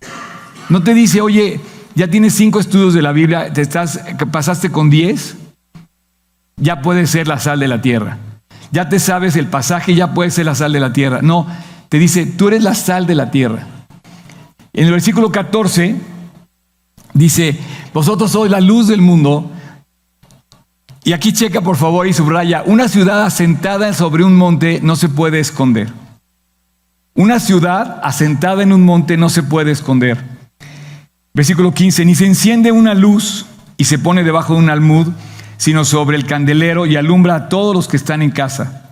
[0.70, 1.61] no te dice, oye,
[1.94, 4.00] ya tienes cinco estudios de la Biblia, te estás,
[4.33, 5.37] pasaste con diez,
[6.56, 8.18] ya puedes ser la sal de la tierra.
[8.72, 11.20] Ya te sabes el pasaje, ya puedes ser la sal de la tierra.
[11.22, 11.46] No,
[11.88, 13.66] te dice, tú eres la sal de la tierra.
[14.72, 15.96] En el versículo 14
[17.14, 17.58] dice,
[17.94, 19.50] vosotros sois la luz del mundo.
[21.04, 25.08] Y aquí checa por favor y subraya, una ciudad asentada sobre un monte no se
[25.08, 25.92] puede esconder.
[27.14, 30.22] Una ciudad asentada en un monte no se puede esconder.
[31.32, 35.08] Versículo 15, ni se enciende una luz y se pone debajo de un almud,
[35.56, 38.82] sino sobre el candelero y alumbra a todos los que están en casa.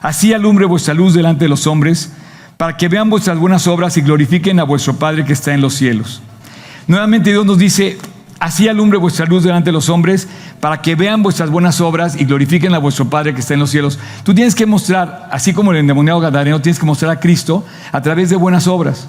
[0.00, 2.12] Así alumbre vuestra luz delante de los hombres,
[2.56, 5.74] para que vean vuestras buenas obras y glorifiquen a vuestro Padre que está en los
[5.74, 6.22] cielos.
[6.86, 7.98] Nuevamente Dios nos dice,
[8.38, 10.28] así alumbre vuestra luz delante de los hombres,
[10.60, 13.70] para que vean vuestras buenas obras y glorifiquen a vuestro Padre que está en los
[13.70, 13.98] cielos.
[14.22, 18.00] Tú tienes que mostrar, así como el endemoniado Gadareno, tienes que mostrar a Cristo a
[18.02, 19.08] través de buenas obras.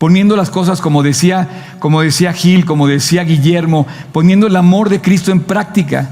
[0.00, 5.02] Poniendo las cosas como decía, como decía Gil, como decía Guillermo, poniendo el amor de
[5.02, 6.08] Cristo en práctica.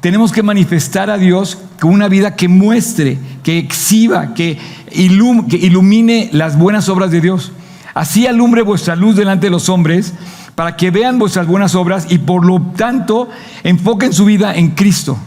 [0.00, 4.56] Tenemos que manifestar a Dios con una vida que muestre, que exhiba, que,
[4.92, 7.50] ilumine las buenas obras de Dios.
[7.94, 10.14] Así alumbre vuestra luz delante de los hombres,
[10.54, 13.28] para que vean vuestras buenas obras y por lo tanto
[13.64, 15.18] enfoquen su vida en Cristo.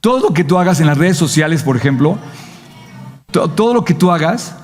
[0.00, 2.18] Todo lo que tú hagas en las redes sociales, por ejemplo,
[3.30, 4.56] todo lo que tú hagas,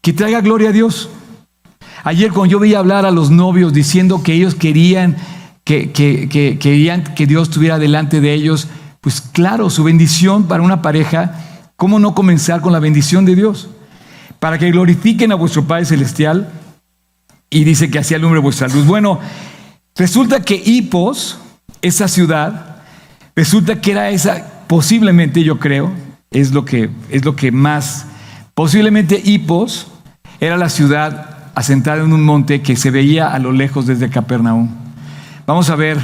[0.00, 1.08] que traiga gloria a Dios.
[2.04, 5.16] Ayer cuando yo veía hablar a los novios diciendo que ellos querían
[5.64, 5.90] que,
[6.60, 8.68] querían que Dios estuviera delante de ellos,
[9.00, 11.40] pues claro, su bendición para una pareja,
[11.76, 13.70] ¿cómo no comenzar con la bendición de Dios?
[14.38, 16.52] Para que glorifiquen a vuestro Padre Celestial
[17.48, 18.84] y dice que así alumbre vuestra luz.
[18.84, 19.18] Bueno,
[19.96, 21.38] resulta que Hipos,
[21.80, 22.82] esa ciudad,
[23.34, 25.90] resulta que era esa, posiblemente yo creo,
[26.30, 28.04] es lo que, es lo que más,
[28.52, 29.86] posiblemente Hipos
[30.40, 34.68] era la ciudad asentada en un monte que se veía a lo lejos desde Capernaum.
[35.46, 35.98] Vamos a ver,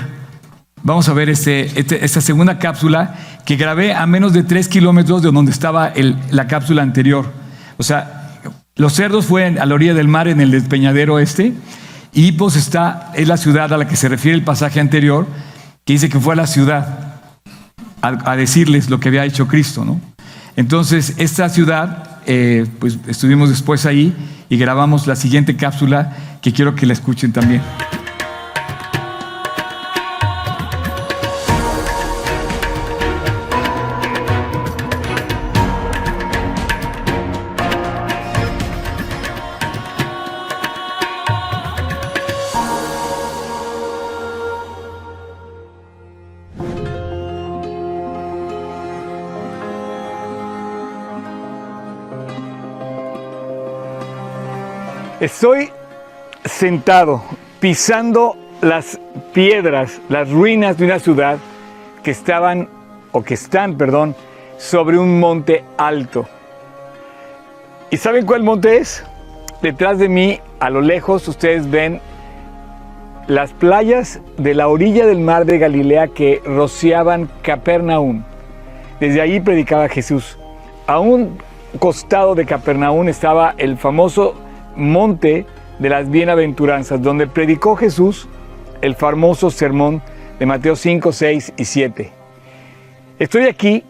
[0.83, 5.23] vamos a ver este, este esta segunda cápsula que grabé a menos de tres kilómetros
[5.23, 5.93] de donde estaba
[6.31, 7.33] la cápsula anterior.
[7.79, 8.39] O sea,
[8.77, 11.55] los cerdos fueron a la orilla del mar en el despeñadero este,
[12.13, 15.27] y pues está, es la ciudad a la que se refiere el pasaje anterior,
[15.85, 17.21] que dice que fue a la ciudad
[18.03, 20.01] a, decirles lo que había hecho Cristo, ¿no?
[20.57, 24.15] Entonces, esta ciudad, eh, pues estuvimos después ahí
[24.49, 27.63] y grabamos la siguiente cápsula que quiero que la escuchen también.
[55.21, 55.69] Estoy
[56.47, 57.23] sentado
[57.61, 58.99] pisando las
[59.35, 61.37] piedras, las ruinas de una ciudad
[62.03, 62.71] que estaban,
[63.13, 64.17] o que están, perdón,
[64.57, 66.27] sobre un monte alto.
[67.91, 69.05] ¿Y saben cuál monte es?
[69.61, 72.01] Detrás de mí, a lo lejos, ustedes ven
[73.27, 78.25] las playas de la orilla del mar de Galilea que rociaban Capernaum.
[79.01, 80.39] Desde ahí predicaba Jesús.
[80.87, 81.37] A un
[81.79, 84.35] costado de Capernaum estaba el famoso
[84.77, 85.47] monte
[85.79, 88.29] de las bienaventuranzas, donde predicó Jesús
[88.83, 90.03] el famoso sermón
[90.39, 92.13] de Mateo 5, 6 y 7.
[93.19, 93.85] Estoy aquí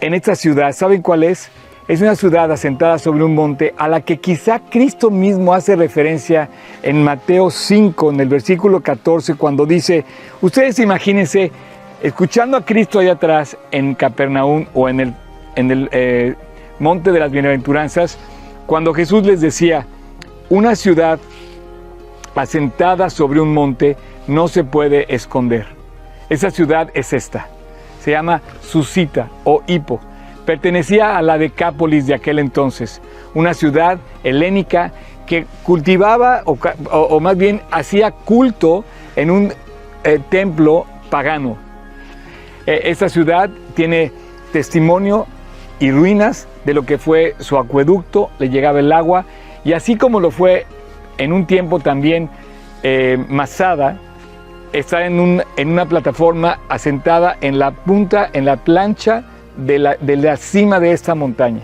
[0.00, 1.50] en esta ciudad, ¿saben cuál es?
[1.86, 6.48] Es una ciudad asentada sobre un monte a la que quizá Cristo mismo hace referencia
[6.82, 10.04] en Mateo 5, en el versículo 14, cuando dice,
[10.40, 11.52] ustedes imagínense
[12.02, 15.14] escuchando a Cristo allá atrás en Capernaum o en el,
[15.56, 16.34] en el eh,
[16.78, 18.18] monte de las bienaventuranzas,
[18.66, 19.86] cuando Jesús les decía,
[20.48, 21.18] una ciudad
[22.34, 25.66] asentada sobre un monte no se puede esconder.
[26.28, 27.48] Esa ciudad es esta.
[28.00, 30.00] Se llama Susita o Hipo.
[30.44, 33.00] Pertenecía a la Decápolis de aquel entonces,
[33.34, 34.92] una ciudad helénica
[35.26, 38.84] que cultivaba o, más bien hacía culto
[39.16, 39.52] en un
[40.04, 41.56] eh, templo pagano.
[42.66, 44.12] E, esta ciudad tiene
[44.52, 45.26] testimonio
[45.80, 49.24] y ruinas de lo que fue su acueducto, le llegaba el agua
[49.64, 50.66] y así como lo fue
[51.18, 52.28] en un tiempo también
[52.82, 53.98] eh, Masada,
[54.72, 59.24] está en, un, en, una plataforma asentada en la punta, en la plancha
[59.56, 61.62] de la, de la cima de esta montaña.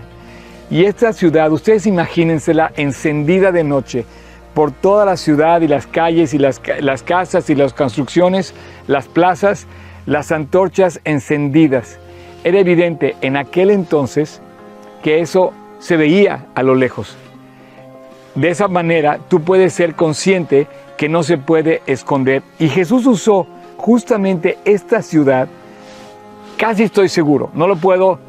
[0.69, 4.05] Y esta ciudad, ustedes imagínensela encendida de noche,
[4.53, 8.53] por toda la ciudad y las calles y las, las casas y las construcciones,
[8.87, 9.67] las plazas,
[10.05, 11.99] las antorchas encendidas.
[12.43, 14.41] Era evidente en aquel entonces
[15.03, 17.15] que eso se veía a lo lejos.
[18.35, 20.67] De esa manera tú puedes ser consciente
[20.97, 22.43] que no se puede esconder.
[22.59, 25.47] Y Jesús usó justamente esta ciudad,
[26.57, 28.19] casi estoy seguro, no lo puedo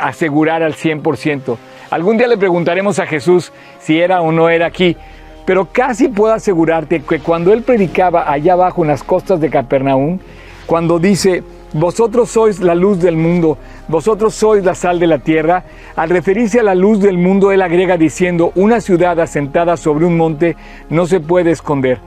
[0.00, 1.56] asegurar al 100%.
[1.90, 4.96] Algún día le preguntaremos a Jesús si era o no era aquí,
[5.44, 10.18] pero casi puedo asegurarte que cuando él predicaba allá abajo en las costas de Capernaum,
[10.66, 11.42] cuando dice,
[11.72, 13.58] vosotros sois la luz del mundo,
[13.88, 15.64] vosotros sois la sal de la tierra,
[15.96, 20.16] al referirse a la luz del mundo, él agrega diciendo, una ciudad asentada sobre un
[20.16, 20.56] monte
[20.88, 21.98] no se puede esconder.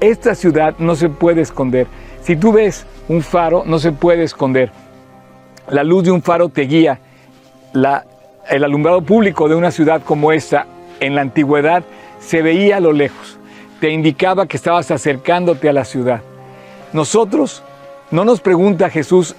[0.00, 1.88] Esta ciudad no se puede esconder.
[2.22, 4.70] Si tú ves un faro, no se puede esconder.
[5.68, 7.00] La luz de un faro te guía.
[7.74, 10.66] el alumbrado público de una ciudad como esta,
[11.00, 11.82] en la antigüedad,
[12.20, 13.38] se veía a lo lejos.
[13.80, 16.20] Te indicaba que estabas acercándote a la ciudad.
[16.92, 17.62] Nosotros
[18.10, 19.34] no nos pregunta Jesús,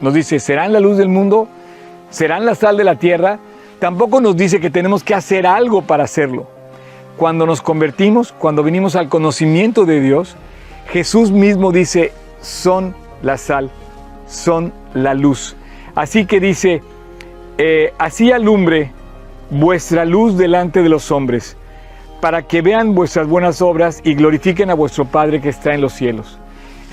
[0.00, 1.48] nos dice, ¿serán la luz del mundo?
[2.10, 3.38] ¿Serán la sal de la tierra?
[3.78, 6.46] Tampoco nos dice que tenemos que hacer algo para hacerlo.
[7.16, 10.36] Cuando nos convertimos, cuando venimos al conocimiento de Dios,
[10.90, 13.70] Jesús mismo dice, son la sal,
[14.26, 15.56] son la luz.
[15.94, 16.82] Así que dice,
[17.58, 18.92] eh, así alumbre
[19.50, 21.56] vuestra luz delante de los hombres,
[22.20, 25.92] para que vean vuestras buenas obras y glorifiquen a vuestro Padre que está en los
[25.92, 26.38] cielos.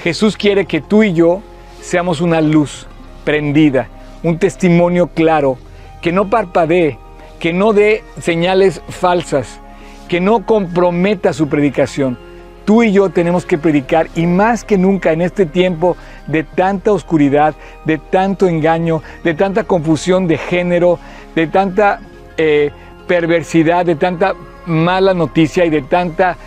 [0.03, 1.43] Jesús quiere que tú y yo
[1.79, 2.87] seamos una luz
[3.23, 3.87] prendida,
[4.23, 5.57] un testimonio claro,
[6.01, 6.97] que no parpadee,
[7.39, 9.59] que no dé señales falsas,
[10.07, 12.17] que no comprometa su predicación.
[12.65, 15.95] Tú y yo tenemos que predicar y más que nunca en este tiempo
[16.25, 17.53] de tanta oscuridad,
[17.85, 20.97] de tanto engaño, de tanta confusión de género,
[21.35, 22.01] de tanta
[22.37, 22.71] eh,
[23.07, 24.33] perversidad, de tanta
[24.65, 26.37] mala noticia y de tanta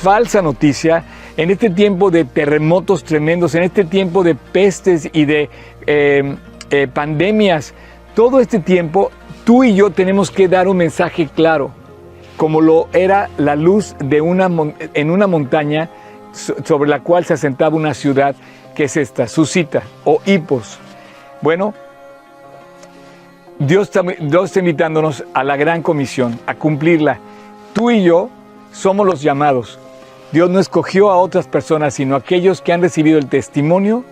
[0.00, 1.04] falsa noticia,
[1.36, 5.48] en este tiempo de terremotos tremendos, en este tiempo de pestes y de
[5.86, 6.36] em,
[6.70, 7.74] eh, pandemias,
[8.14, 9.10] todo este tiempo
[9.44, 11.70] tú y yo tenemos que dar un mensaje claro,
[12.36, 14.50] como lo era la luz de una,
[14.94, 15.90] en una montaña
[16.32, 18.34] sobre la cual se asentaba una ciudad,
[18.74, 20.78] que es esta, Susita o Hipos.
[21.40, 21.74] Bueno,
[23.58, 27.18] Dios Dios está invitándonos a la gran comisión, a cumplirla.
[27.72, 28.30] Tú y yo
[28.72, 29.78] somos los llamados.
[30.32, 34.02] Dios no escogió a otras personas, sino a aquellos que han recibido el testimonio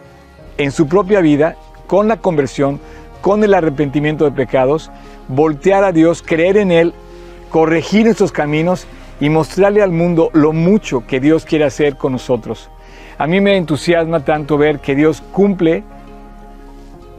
[0.59, 1.57] en su propia vida,
[1.87, 2.79] con la conversión,
[3.23, 4.91] con el arrepentimiento de pecados,
[5.29, 6.93] voltear a Dios, creer en Él,
[7.49, 8.87] corregir nuestros caminos
[9.19, 12.69] y mostrarle al mundo lo mucho que Dios quiere hacer con nosotros.
[13.17, 15.85] A mí me entusiasma tanto ver que Dios cumple,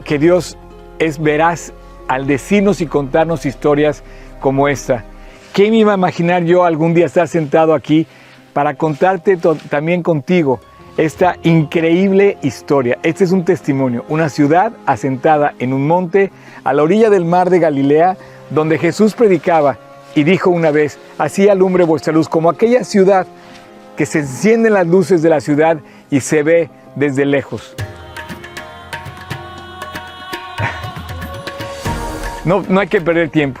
[0.04, 0.56] que Dios
[1.00, 1.72] es veraz
[2.06, 4.04] al decirnos y contarnos historias
[4.40, 5.04] como esta.
[5.52, 8.06] ¿Qué me iba a imaginar yo algún día estar sentado aquí
[8.52, 9.38] para contarte
[9.68, 10.60] también contigo
[10.96, 12.98] esta increíble historia.
[13.02, 16.30] Este es un testimonio, una ciudad asentada en un monte
[16.64, 18.16] a la orilla del mar de Galilea,
[18.50, 19.78] donde Jesús predicaba
[20.14, 23.26] y dijo una vez, así alumbre vuestra luz, como aquella ciudad
[23.96, 25.78] que se encienden las luces de la ciudad
[26.10, 27.74] y se ve desde lejos.
[32.44, 33.60] No, no hay que perder tiempo,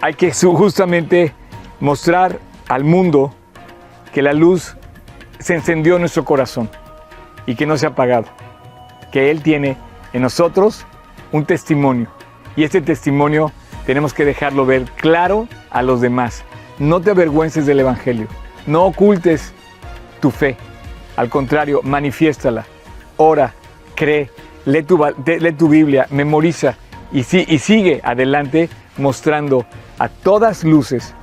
[0.00, 1.32] hay que justamente
[1.80, 2.38] mostrar
[2.68, 3.32] al mundo
[4.12, 4.76] que la luz
[5.38, 6.68] se encendió en nuestro corazón
[7.46, 8.26] y que no se ha apagado.
[9.10, 9.76] Que Él tiene
[10.12, 10.86] en nosotros
[11.32, 12.08] un testimonio.
[12.54, 13.50] Y este testimonio
[13.86, 16.44] tenemos que dejarlo ver claro a los demás.
[16.78, 18.28] No te avergüences del Evangelio.
[18.66, 19.52] No ocultes
[20.20, 20.56] tu fe.
[21.16, 22.64] Al contrario, manifiéstala.
[23.16, 23.54] Ora,
[23.94, 24.30] cree,
[24.64, 26.76] lee tu, lee tu Biblia, memoriza
[27.12, 29.66] y, y sigue adelante mostrando
[29.98, 31.14] a todas luces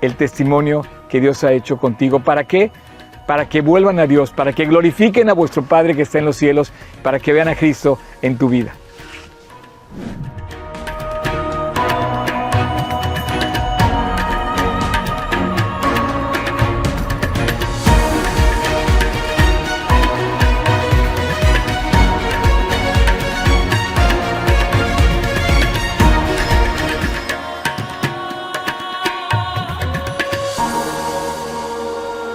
[0.00, 0.84] el testimonio
[1.14, 2.18] que Dios ha hecho contigo.
[2.18, 2.72] ¿Para qué?
[3.24, 6.34] Para que vuelvan a Dios, para que glorifiquen a vuestro Padre que está en los
[6.34, 6.72] cielos,
[7.04, 8.74] para que vean a Cristo en tu vida.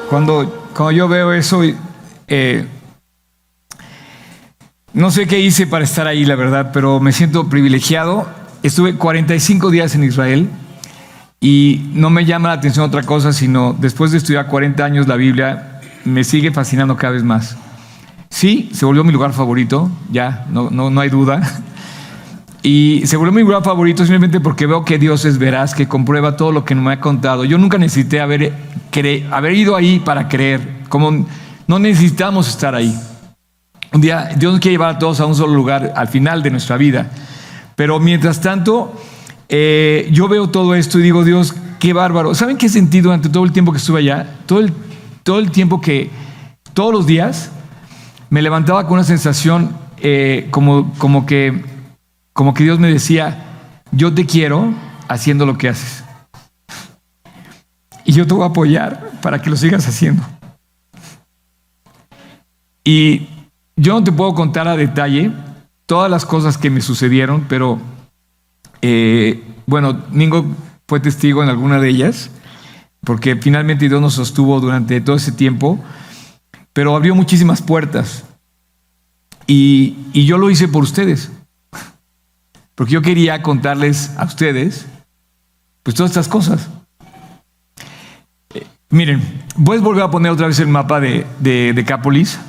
[0.09, 1.61] Cuando, cuando yo veo eso,
[2.27, 2.65] eh,
[4.91, 8.27] no sé qué hice para estar ahí, la verdad, pero me siento privilegiado.
[8.63, 10.49] Estuve 45 días en Israel
[11.39, 15.15] y no me llama la atención otra cosa, sino después de estudiar 40 años la
[15.15, 17.55] Biblia, me sigue fascinando cada vez más.
[18.31, 21.41] Sí, se volvió mi lugar favorito, ya, no, no, no hay duda.
[22.61, 26.35] Y se volvió mi lugar favorito simplemente porque veo que Dios es veraz, que comprueba
[26.35, 27.45] todo lo que me ha contado.
[27.45, 28.53] Yo nunca necesité haber,
[29.31, 31.25] haber ido ahí para creer, como
[31.67, 32.93] no necesitamos estar ahí.
[33.93, 36.51] Un día Dios nos quiere llevar a todos a un solo lugar al final de
[36.51, 37.09] nuestra vida.
[37.75, 38.93] Pero mientras tanto,
[39.47, 42.35] eh, yo veo todo esto y digo, Dios, qué bárbaro.
[42.35, 44.37] ¿Saben qué sentido durante todo el tiempo que estuve allá?
[44.45, 44.73] Todo el,
[45.23, 46.09] todo el tiempo que,
[46.73, 47.51] todos los días,
[48.29, 51.63] me levantaba con una sensación eh, como, como que
[52.39, 53.43] como que Dios me decía,
[53.91, 54.73] yo te quiero
[55.09, 56.05] haciendo lo que haces.
[58.05, 60.23] Y yo te voy a apoyar para que lo sigas haciendo.
[62.81, 63.27] Y
[63.75, 65.33] yo no te puedo contar a detalle
[65.85, 67.77] todas las cosas que me sucedieron, pero
[68.81, 70.45] eh, bueno, Mingo
[70.87, 72.31] fue testigo en alguna de ellas,
[73.01, 75.77] porque finalmente Dios nos sostuvo durante todo ese tiempo,
[76.71, 78.23] pero abrió muchísimas puertas.
[79.45, 81.33] Y yo lo hice por ustedes.
[82.79, 84.85] Porque yo quería contarles a ustedes,
[85.83, 86.69] pues todas estas cosas.
[88.53, 89.21] Eh, miren,
[89.57, 92.39] voy a volver a poner otra vez el mapa de, de Decápolis.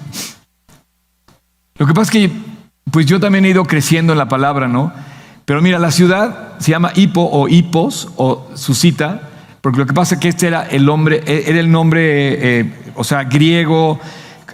[1.79, 2.31] Lo que pasa es que,
[2.93, 4.93] pues yo también he ido creciendo en la palabra, ¿no?
[5.47, 10.15] Pero mira, la ciudad se llama Hipo o Hipos o Susita, porque lo que pasa
[10.15, 13.99] es que este era el nombre, e, era el nombre, eh, o sea, griego.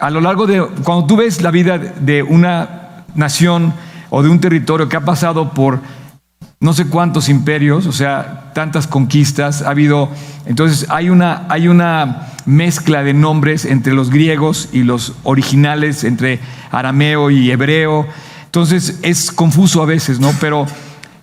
[0.00, 3.74] A lo largo de, cuando tú ves la vida de una nación,
[4.10, 5.80] o de un territorio que ha pasado por
[6.58, 10.08] no sé cuántos imperios, o sea, tantas conquistas, ha habido,
[10.46, 16.40] entonces hay una, hay una mezcla de nombres entre los griegos y los originales, entre
[16.70, 18.06] arameo y hebreo,
[18.46, 20.32] entonces es confuso a veces, ¿no?
[20.40, 20.66] Pero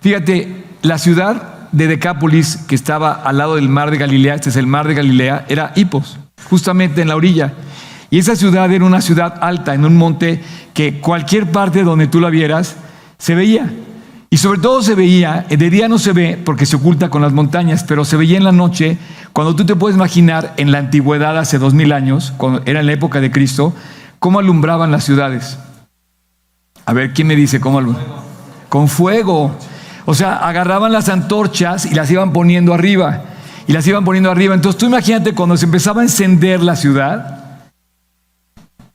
[0.00, 4.56] fíjate, la ciudad de Decápolis, que estaba al lado del mar de Galilea, este es
[4.56, 6.18] el mar de Galilea, era Hipos,
[6.48, 7.54] justamente en la orilla.
[8.14, 10.40] Y esa ciudad era una ciudad alta, en un monte
[10.72, 12.76] que cualquier parte donde tú la vieras
[13.18, 13.72] se veía.
[14.30, 17.32] Y sobre todo se veía, de día no se ve porque se oculta con las
[17.32, 18.98] montañas, pero se veía en la noche,
[19.32, 22.86] cuando tú te puedes imaginar en la antigüedad hace dos mil años, cuando era en
[22.86, 23.74] la época de Cristo,
[24.20, 25.58] cómo alumbraban las ciudades.
[26.86, 28.22] A ver, ¿quién me dice cómo alumbraban?
[28.68, 29.56] Con fuego.
[30.04, 33.24] O sea, agarraban las antorchas y las iban poniendo arriba.
[33.66, 34.54] Y las iban poniendo arriba.
[34.54, 37.43] Entonces tú imagínate cuando se empezaba a encender la ciudad,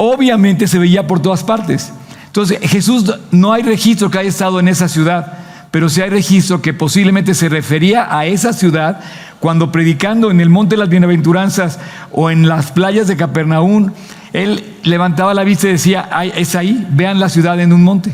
[0.02, 1.92] obviamente se veía por todas partes.
[2.28, 5.34] Entonces, Jesús no hay registro que haya estado en esa ciudad,
[5.72, 9.02] pero sí hay registro que posiblemente se refería a esa ciudad
[9.42, 11.80] cuando predicando en el Monte de las Bienaventuranzas
[12.12, 13.92] o en las playas de Capernaum,
[14.32, 18.14] él levantaba la vista y decía, es ahí, vean la ciudad en un monte.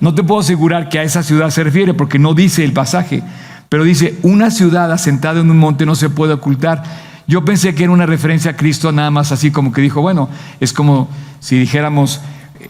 [0.00, 3.22] No te puedo asegurar que a esa ciudad se refiere porque no dice el pasaje,
[3.68, 7.09] pero dice, una ciudad asentada en un monte no se puede ocultar.
[7.30, 10.28] Yo pensé que era una referencia a Cristo nada más así como que dijo, bueno,
[10.58, 11.08] es como
[11.38, 12.20] si dijéramos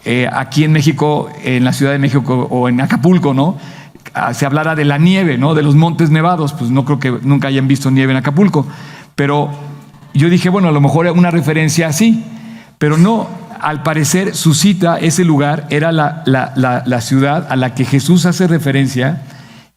[0.05, 3.57] eh, aquí en México, en la Ciudad de México o en Acapulco, ¿no?
[4.13, 5.55] Ah, se hablara de la nieve, ¿no?
[5.55, 8.67] De los montes nevados, pues no creo que nunca hayan visto nieve en Acapulco.
[9.15, 9.49] Pero
[10.13, 12.23] yo dije, bueno, a lo mejor una referencia así,
[12.77, 13.27] pero no,
[13.59, 18.45] al parecer su cita, ese lugar, era la, la ciudad a la que Jesús hace
[18.45, 19.23] referencia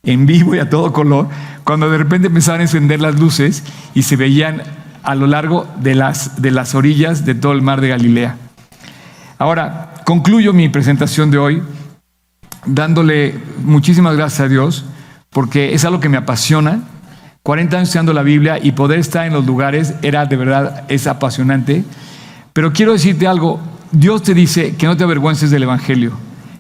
[0.05, 1.29] en vivo y a todo color,
[1.65, 4.63] cuando de repente empezaban a encender las luces y se veían
[5.03, 8.37] a lo largo de las, de las orillas de todo el mar de Galilea.
[9.39, 11.63] Ahora, concluyo mi presentación de hoy
[12.67, 14.85] dándole muchísimas gracias a Dios,
[15.31, 16.81] porque es algo que me apasiona.
[17.43, 21.07] 40 años estudiando la Biblia y poder estar en los lugares era de verdad, es
[21.07, 21.85] apasionante.
[22.55, 23.61] Pero quiero decirte algo,
[23.93, 26.13] Dios te dice que no te avergüences del Evangelio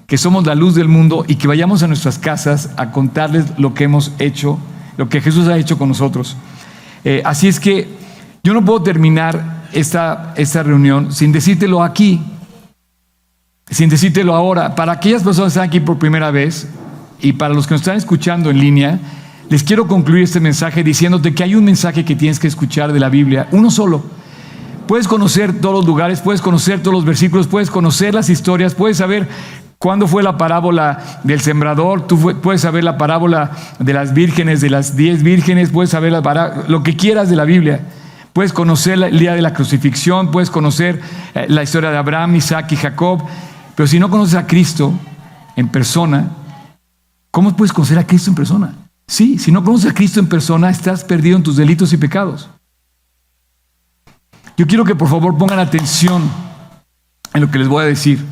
[0.06, 3.74] que somos la luz del mundo y que vayamos a nuestras casas a contarles lo
[3.74, 4.58] que hemos hecho,
[4.96, 6.36] lo que Jesús ha hecho con nosotros.
[7.04, 7.88] Eh, así es que
[8.42, 12.20] yo no puedo terminar esta, esta reunión sin decírtelo aquí,
[13.70, 14.74] sin decírtelo ahora.
[14.74, 16.68] Para aquellas personas que están aquí por primera vez
[17.20, 19.00] y para los que nos están escuchando en línea,
[19.48, 23.00] les quiero concluir este mensaje diciéndote que hay un mensaje que tienes que escuchar de
[23.00, 24.04] la Biblia, uno solo.
[24.86, 28.98] Puedes conocer todos los lugares, puedes conocer todos los versículos, puedes conocer las historias, puedes
[28.98, 29.28] saber
[29.84, 32.06] ¿Cuándo fue la parábola del sembrador?
[32.06, 36.64] Tú puedes saber la parábola de las vírgenes, de las diez vírgenes, puedes saber la
[36.68, 37.82] lo que quieras de la Biblia.
[38.32, 41.02] Puedes conocer el día de la crucifixión, puedes conocer
[41.34, 43.24] eh, la historia de Abraham, Isaac y Jacob.
[43.74, 44.98] Pero si no conoces a Cristo
[45.54, 46.30] en persona,
[47.30, 48.74] ¿cómo puedes conocer a Cristo en persona?
[49.06, 52.48] Sí, si no conoces a Cristo en persona, estás perdido en tus delitos y pecados.
[54.56, 56.22] Yo quiero que por favor pongan atención
[57.34, 58.24] en lo que les voy a decir.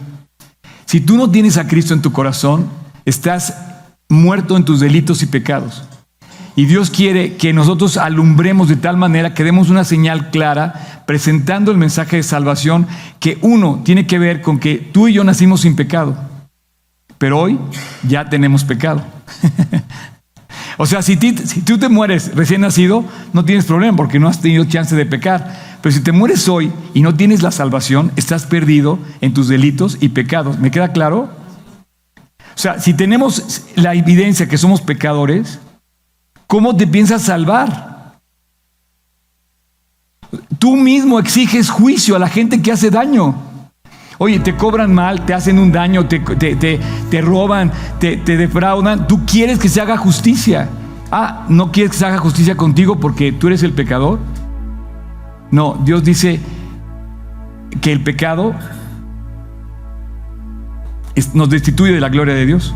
[0.93, 2.69] Si tú no tienes a Cristo en tu corazón,
[3.07, 3.57] estás
[4.11, 5.85] muerto en tus delitos y pecados.
[6.55, 11.71] Y Dios quiere que nosotros alumbremos de tal manera que demos una señal clara presentando
[11.71, 12.87] el mensaje de salvación
[13.21, 16.15] que uno tiene que ver con que tú y yo nacimos sin pecado.
[17.17, 17.59] Pero hoy
[18.07, 19.03] ya tenemos pecado.
[20.77, 24.43] o sea, si, si, tú te mueres recién nacido, no tienes problema porque no has
[24.43, 25.72] tenido chance de pecar.
[25.83, 29.99] Pero si te mueres hoy y no tienes la salvación, estás perdido en tus delitos
[30.01, 30.59] y pecados.
[30.61, 31.29] ¿Me queda claro?
[32.55, 35.59] O sea, si tenemos la evidencia que somos pecadores,
[36.47, 38.21] ¿cómo te piensas salvar?
[40.59, 43.35] Tú mismo exiges juicio a la gente que hace daño.
[44.19, 49.09] Oye, te cobran mal, te hacen un daño, te, te, roban, te, te defraudan.
[49.09, 50.69] Tú quieres que se haga justicia.
[51.11, 54.21] Ah, ¿no quieres que se haga justicia contigo porque tú eres el pecador?
[55.53, 56.41] No, Dios dice
[57.83, 58.55] que el pecado
[61.35, 62.75] nos destituye de la gloria de Dios,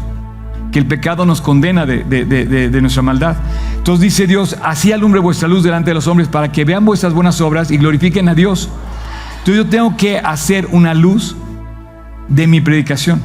[0.71, 3.37] que el pecado nos condena de, nuestra maldad.
[3.79, 7.15] Entonces dice Dios, así alumbre vuestra luz delante de los hombres para que vean vuestras
[7.15, 8.69] buenas obras y glorifiquen a Dios.
[9.39, 11.35] Entonces yo tengo que hacer una luz
[12.29, 13.23] de mi predicación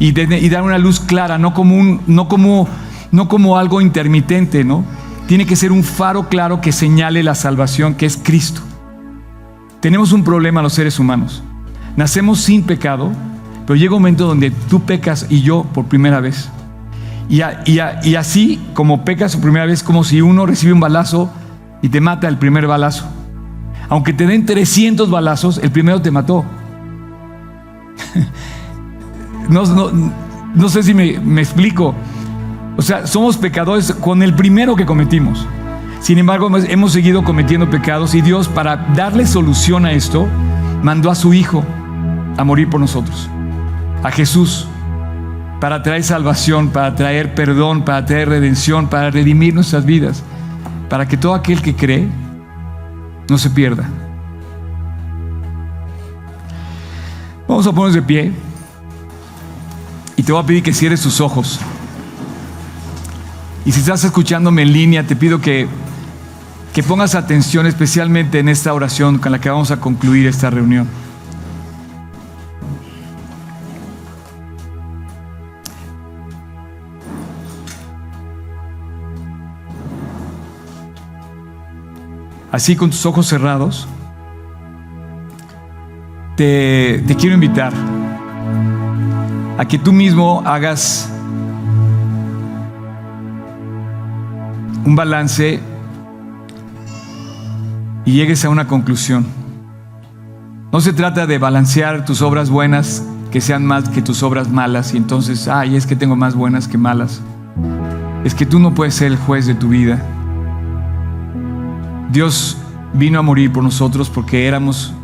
[0.00, 0.10] y,
[0.48, 2.68] dar una luz clara, no como, no, como,
[3.12, 4.84] no como algo intermitente, ¿no?
[5.26, 8.60] Tiene que ser un faro claro que señale la salvación, que es Cristo.
[9.80, 11.42] Tenemos un problema los seres humanos.
[11.96, 13.10] Nacemos sin pecado,
[13.66, 16.48] pero llega un momento donde tú pecas y yo por primera vez.
[17.28, 21.30] Y, así como pecas por primera vez, como si uno recibe un balazo
[21.82, 23.06] y te mata el primer balazo.
[23.88, 26.44] Aunque te den 300 balazos, el primero te mató.
[29.48, 31.94] no, sé si me, explico.
[32.76, 35.46] O sea, somos pecadores con el primero que cometimos.
[36.00, 40.28] Sin embargo, hemos seguido cometiendo pecados y Dios, para darle solución a esto,
[40.82, 41.64] mandó a su Hijo
[42.36, 43.30] a morir por nosotros.
[44.02, 44.68] A Jesús,
[45.60, 50.22] para traer salvación, para traer perdón, para traer redención, para redimir nuestras vidas.
[50.90, 52.06] Para que todo aquel que cree
[53.28, 53.88] no se pierda.
[57.48, 58.32] Vamos a ponernos de pie
[60.16, 61.58] y te voy a pedir que cierres tus ojos.
[63.66, 65.68] Y si estás escuchándome en línea, te pido que,
[66.72, 70.88] que pongas atención especialmente en esta oración con la que vamos a concluir esta reunión.
[82.56, 83.86] así con tus ojos cerrados,
[86.34, 87.70] te, quiero invitar
[89.58, 91.10] a que tú mismo hagas
[94.86, 95.58] un balance
[98.04, 99.26] y llegues a una conclusión.
[100.72, 104.94] No se trata de balancear tus obras buenas que sean más que tus obras malas
[104.94, 107.20] y entonces, ay, es que tengo más buenas que malas.
[108.22, 110.00] Es que tú no puedes ser el juez de tu vida.
[112.12, 112.56] Dios
[112.94, 114.94] vino a morir por nosotros porque éramos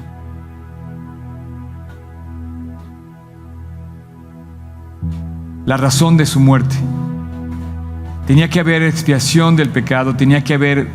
[5.67, 6.77] la razón de su muerte.
[8.27, 10.89] Tenía que haber expiación del pecado, tenía que haber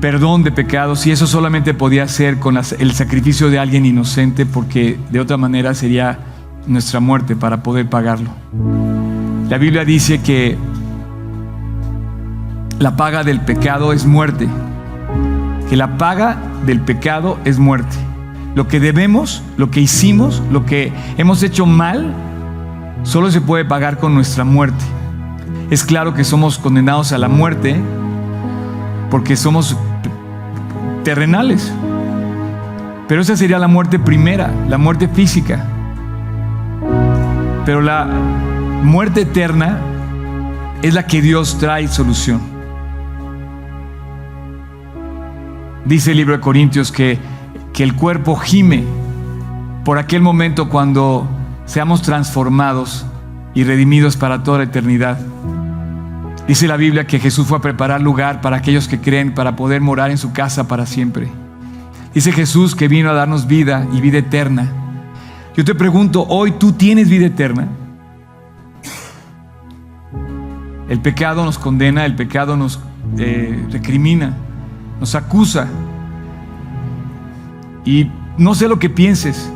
[0.00, 4.98] perdón de pecados y eso solamente podía ser con el sacrificio de alguien inocente porque
[5.10, 6.18] de otra manera sería
[6.66, 8.30] nuestra muerte para poder pagarlo.
[9.48, 10.56] La Biblia dice que
[12.78, 14.48] la paga del pecado es muerte
[15.72, 16.36] que la paga
[16.66, 17.96] del pecado es muerte.
[18.54, 22.12] Lo que debemos, lo que hicimos, lo que hemos hecho mal,
[23.04, 24.84] solo se puede pagar con nuestra muerte.
[25.70, 27.80] Es claro que somos condenados a la muerte
[29.10, 29.76] porque somos
[31.04, 31.72] terrenales.
[33.08, 35.66] Pero esa sería la muerte primera, la muerte física.
[37.64, 38.06] Pero la
[38.82, 39.78] muerte eterna
[40.82, 42.40] es la que Dios trae solución.
[45.84, 47.18] Dice el libro de Corintios que,
[47.72, 48.84] que el cuerpo gime
[49.84, 51.28] por aquel momento cuando
[51.66, 53.04] seamos transformados
[53.54, 55.18] y redimidos para toda la eternidad.
[56.46, 59.80] Dice la Biblia que Jesús fue a preparar lugar para aquellos que creen para poder
[59.80, 61.28] morar en su casa para siempre.
[62.14, 64.70] Dice Jesús que vino a darnos vida y vida eterna.
[65.56, 67.68] Yo te pregunto, ¿hoy tú tienes vida eterna?
[70.88, 72.80] El pecado nos condena, el pecado nos
[73.18, 74.36] eh, recrimina
[75.02, 75.66] nos acusa.
[77.84, 79.50] Y no sé lo que pienses,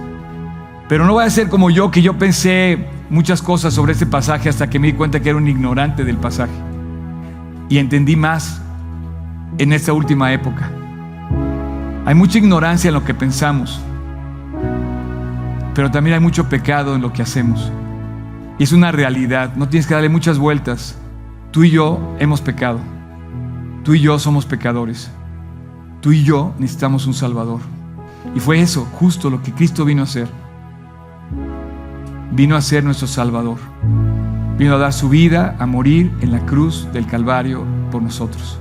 [0.89, 4.49] pero no va a ser como yo, que yo pensé muchas cosas sobre este pasaje
[4.49, 6.53] hasta que me di cuenta que era un ignorante del pasaje.
[7.69, 8.61] Y entendí más
[9.59, 10.71] en esta última época.
[12.05, 13.81] Hay mucha ignorancia en lo que pensamos,
[15.75, 17.73] pero también hay mucho pecado en lo que hacemos.
[18.59, 20.97] Y es una realidad, no tienes que darle muchas vueltas.
[21.51, 22.79] Tú y yo hemos pecado.
[23.83, 25.11] Tú y yo somos pecadores.
[26.01, 27.61] Tú y yo necesitamos un Salvador.
[28.35, 30.29] Y fue eso, justo lo que Cristo vino a hacer.
[32.37, 33.57] Vino a ser nuestro Salvador.
[34.59, 38.59] Vino a dar su vida, a morir en la cruz del Calvario por nosotros.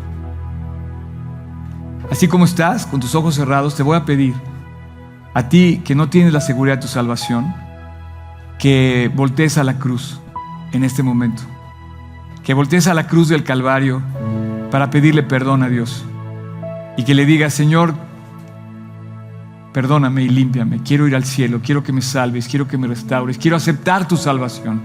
[2.09, 4.33] Así como estás, con tus ojos cerrados, te voy a pedir
[5.33, 7.53] a ti que no tienes la seguridad de tu salvación,
[8.59, 10.21] que voltees a la cruz
[10.71, 11.43] en este momento.
[12.43, 14.01] Que voltees a la cruz del Calvario
[14.71, 16.05] para pedirle perdón a Dios.
[16.95, 17.93] Y que le digas, Señor,
[19.75, 20.81] perdóname y límpiame.
[20.83, 24.15] Quiero ir al cielo, quiero que me salves, quiero que me restaures, quiero aceptar tu
[24.15, 24.81] salvación.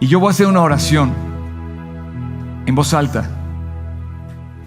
[0.00, 1.12] Y yo voy a hacer una oración
[2.66, 3.30] en voz alta.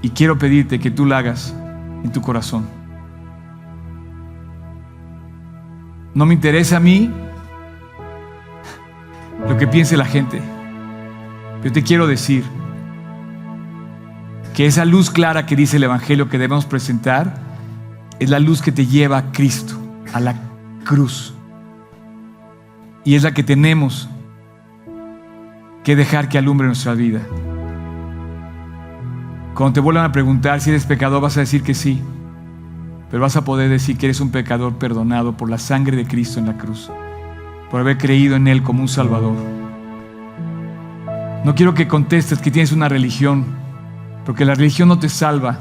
[0.02, 1.54] Y quiero pedirte que tú la hagas
[2.06, 2.66] en tu corazón.
[6.14, 7.12] No me interesa a mí
[9.46, 10.42] lo que piense la gente.
[11.66, 12.46] Yo te quiero decir
[14.54, 17.45] que esa luz clara que dice el Evangelio que debemos presentar
[18.20, 19.76] es la luz que te lleva a Cristo,
[20.14, 20.36] a la
[20.84, 21.34] cruz.
[23.04, 24.10] Y es la que tenemos
[25.84, 27.22] que dejar que alumbre nuestra vida.
[29.54, 32.02] Cuando te vuelvan a preguntar si eres pecador, vas a decir que sí,
[33.10, 36.40] pero vas a poder decir que eres un pecador perdonado por la sangre de Cristo
[36.40, 36.92] en la cruz,
[37.70, 39.36] por haber creído en Él como un Salvador.
[41.46, 43.46] No quiero que contestes que tienes una religión,
[44.26, 45.60] porque la religión no te salva.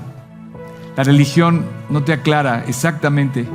[0.96, 3.48] La religión no te aclara exactamente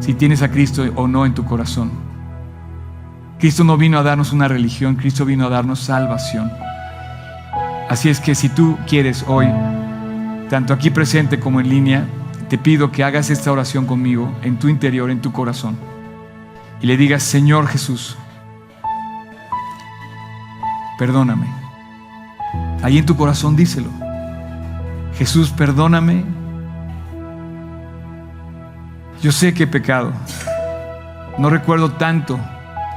[0.00, 1.90] si tienes a Cristo o no en tu corazón.
[3.38, 6.50] Cristo no vino a darnos una religión, Cristo vino a darnos salvación.
[7.90, 9.48] Así es que si tú quieres hoy,
[10.48, 12.06] tanto aquí presente como en línea,
[12.48, 15.76] te pido que hagas esta oración conmigo en tu interior, en tu corazón.
[16.80, 18.16] Y le digas, Señor Jesús,
[20.98, 21.46] perdóname.
[22.82, 24.05] Ahí en tu corazón díselo.
[25.18, 26.24] Jesús, perdóname.
[29.22, 30.12] Yo sé que he pecado.
[31.38, 32.38] No recuerdo tanto,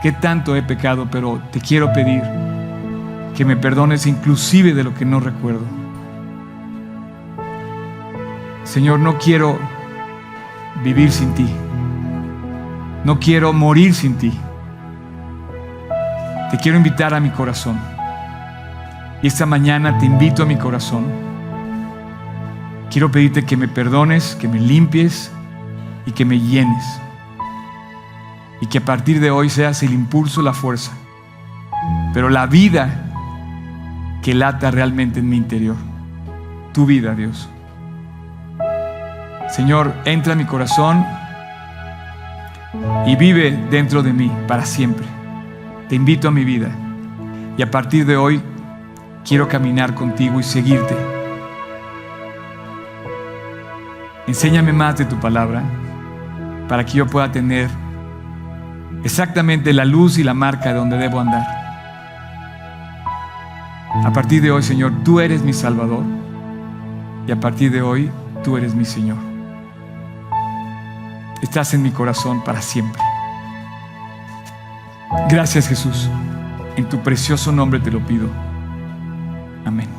[0.02, 2.22] qué tanto he pecado, pero te quiero pedir
[3.36, 5.64] que me perdones inclusive de lo que no recuerdo.
[8.66, 9.58] Señor, no quiero
[10.84, 11.48] vivir sin ti.
[13.06, 14.38] No quiero morir sin ti.
[16.52, 17.80] Te quiero invitar a mi corazón.
[19.22, 21.29] Y esta mañana te invito a mi corazón.
[22.92, 25.32] Quiero pedirte que me perdones, que me limpies
[26.06, 26.84] y que me llenes.
[28.62, 30.92] Y que a partir de hoy seas el impulso, la fuerza.
[32.14, 33.06] Pero la vida
[34.24, 35.76] que lata realmente en mi interior.
[36.74, 37.48] Tu vida, Dios.
[39.50, 41.06] Señor, entra en mi corazón
[43.06, 45.06] y vive dentro de mí para siempre.
[45.88, 46.70] Te invito a mi vida
[47.58, 48.42] y a partir de hoy
[49.26, 51.09] quiero caminar contigo y seguirte.
[54.30, 55.64] Enséñame más de tu palabra
[56.68, 57.68] para que yo pueda tener
[59.04, 61.48] exactamente la luz y la marca de donde debo andar.
[64.06, 66.04] A partir de hoy, Señor, tú eres mi Salvador
[67.26, 68.12] y a partir de hoy,
[68.44, 69.18] tú eres mi Señor.
[71.42, 73.02] Estás en mi corazón para siempre.
[75.28, 76.08] Gracias Jesús.
[76.76, 78.30] En tu precioso nombre te lo pido.
[79.66, 79.99] Amén.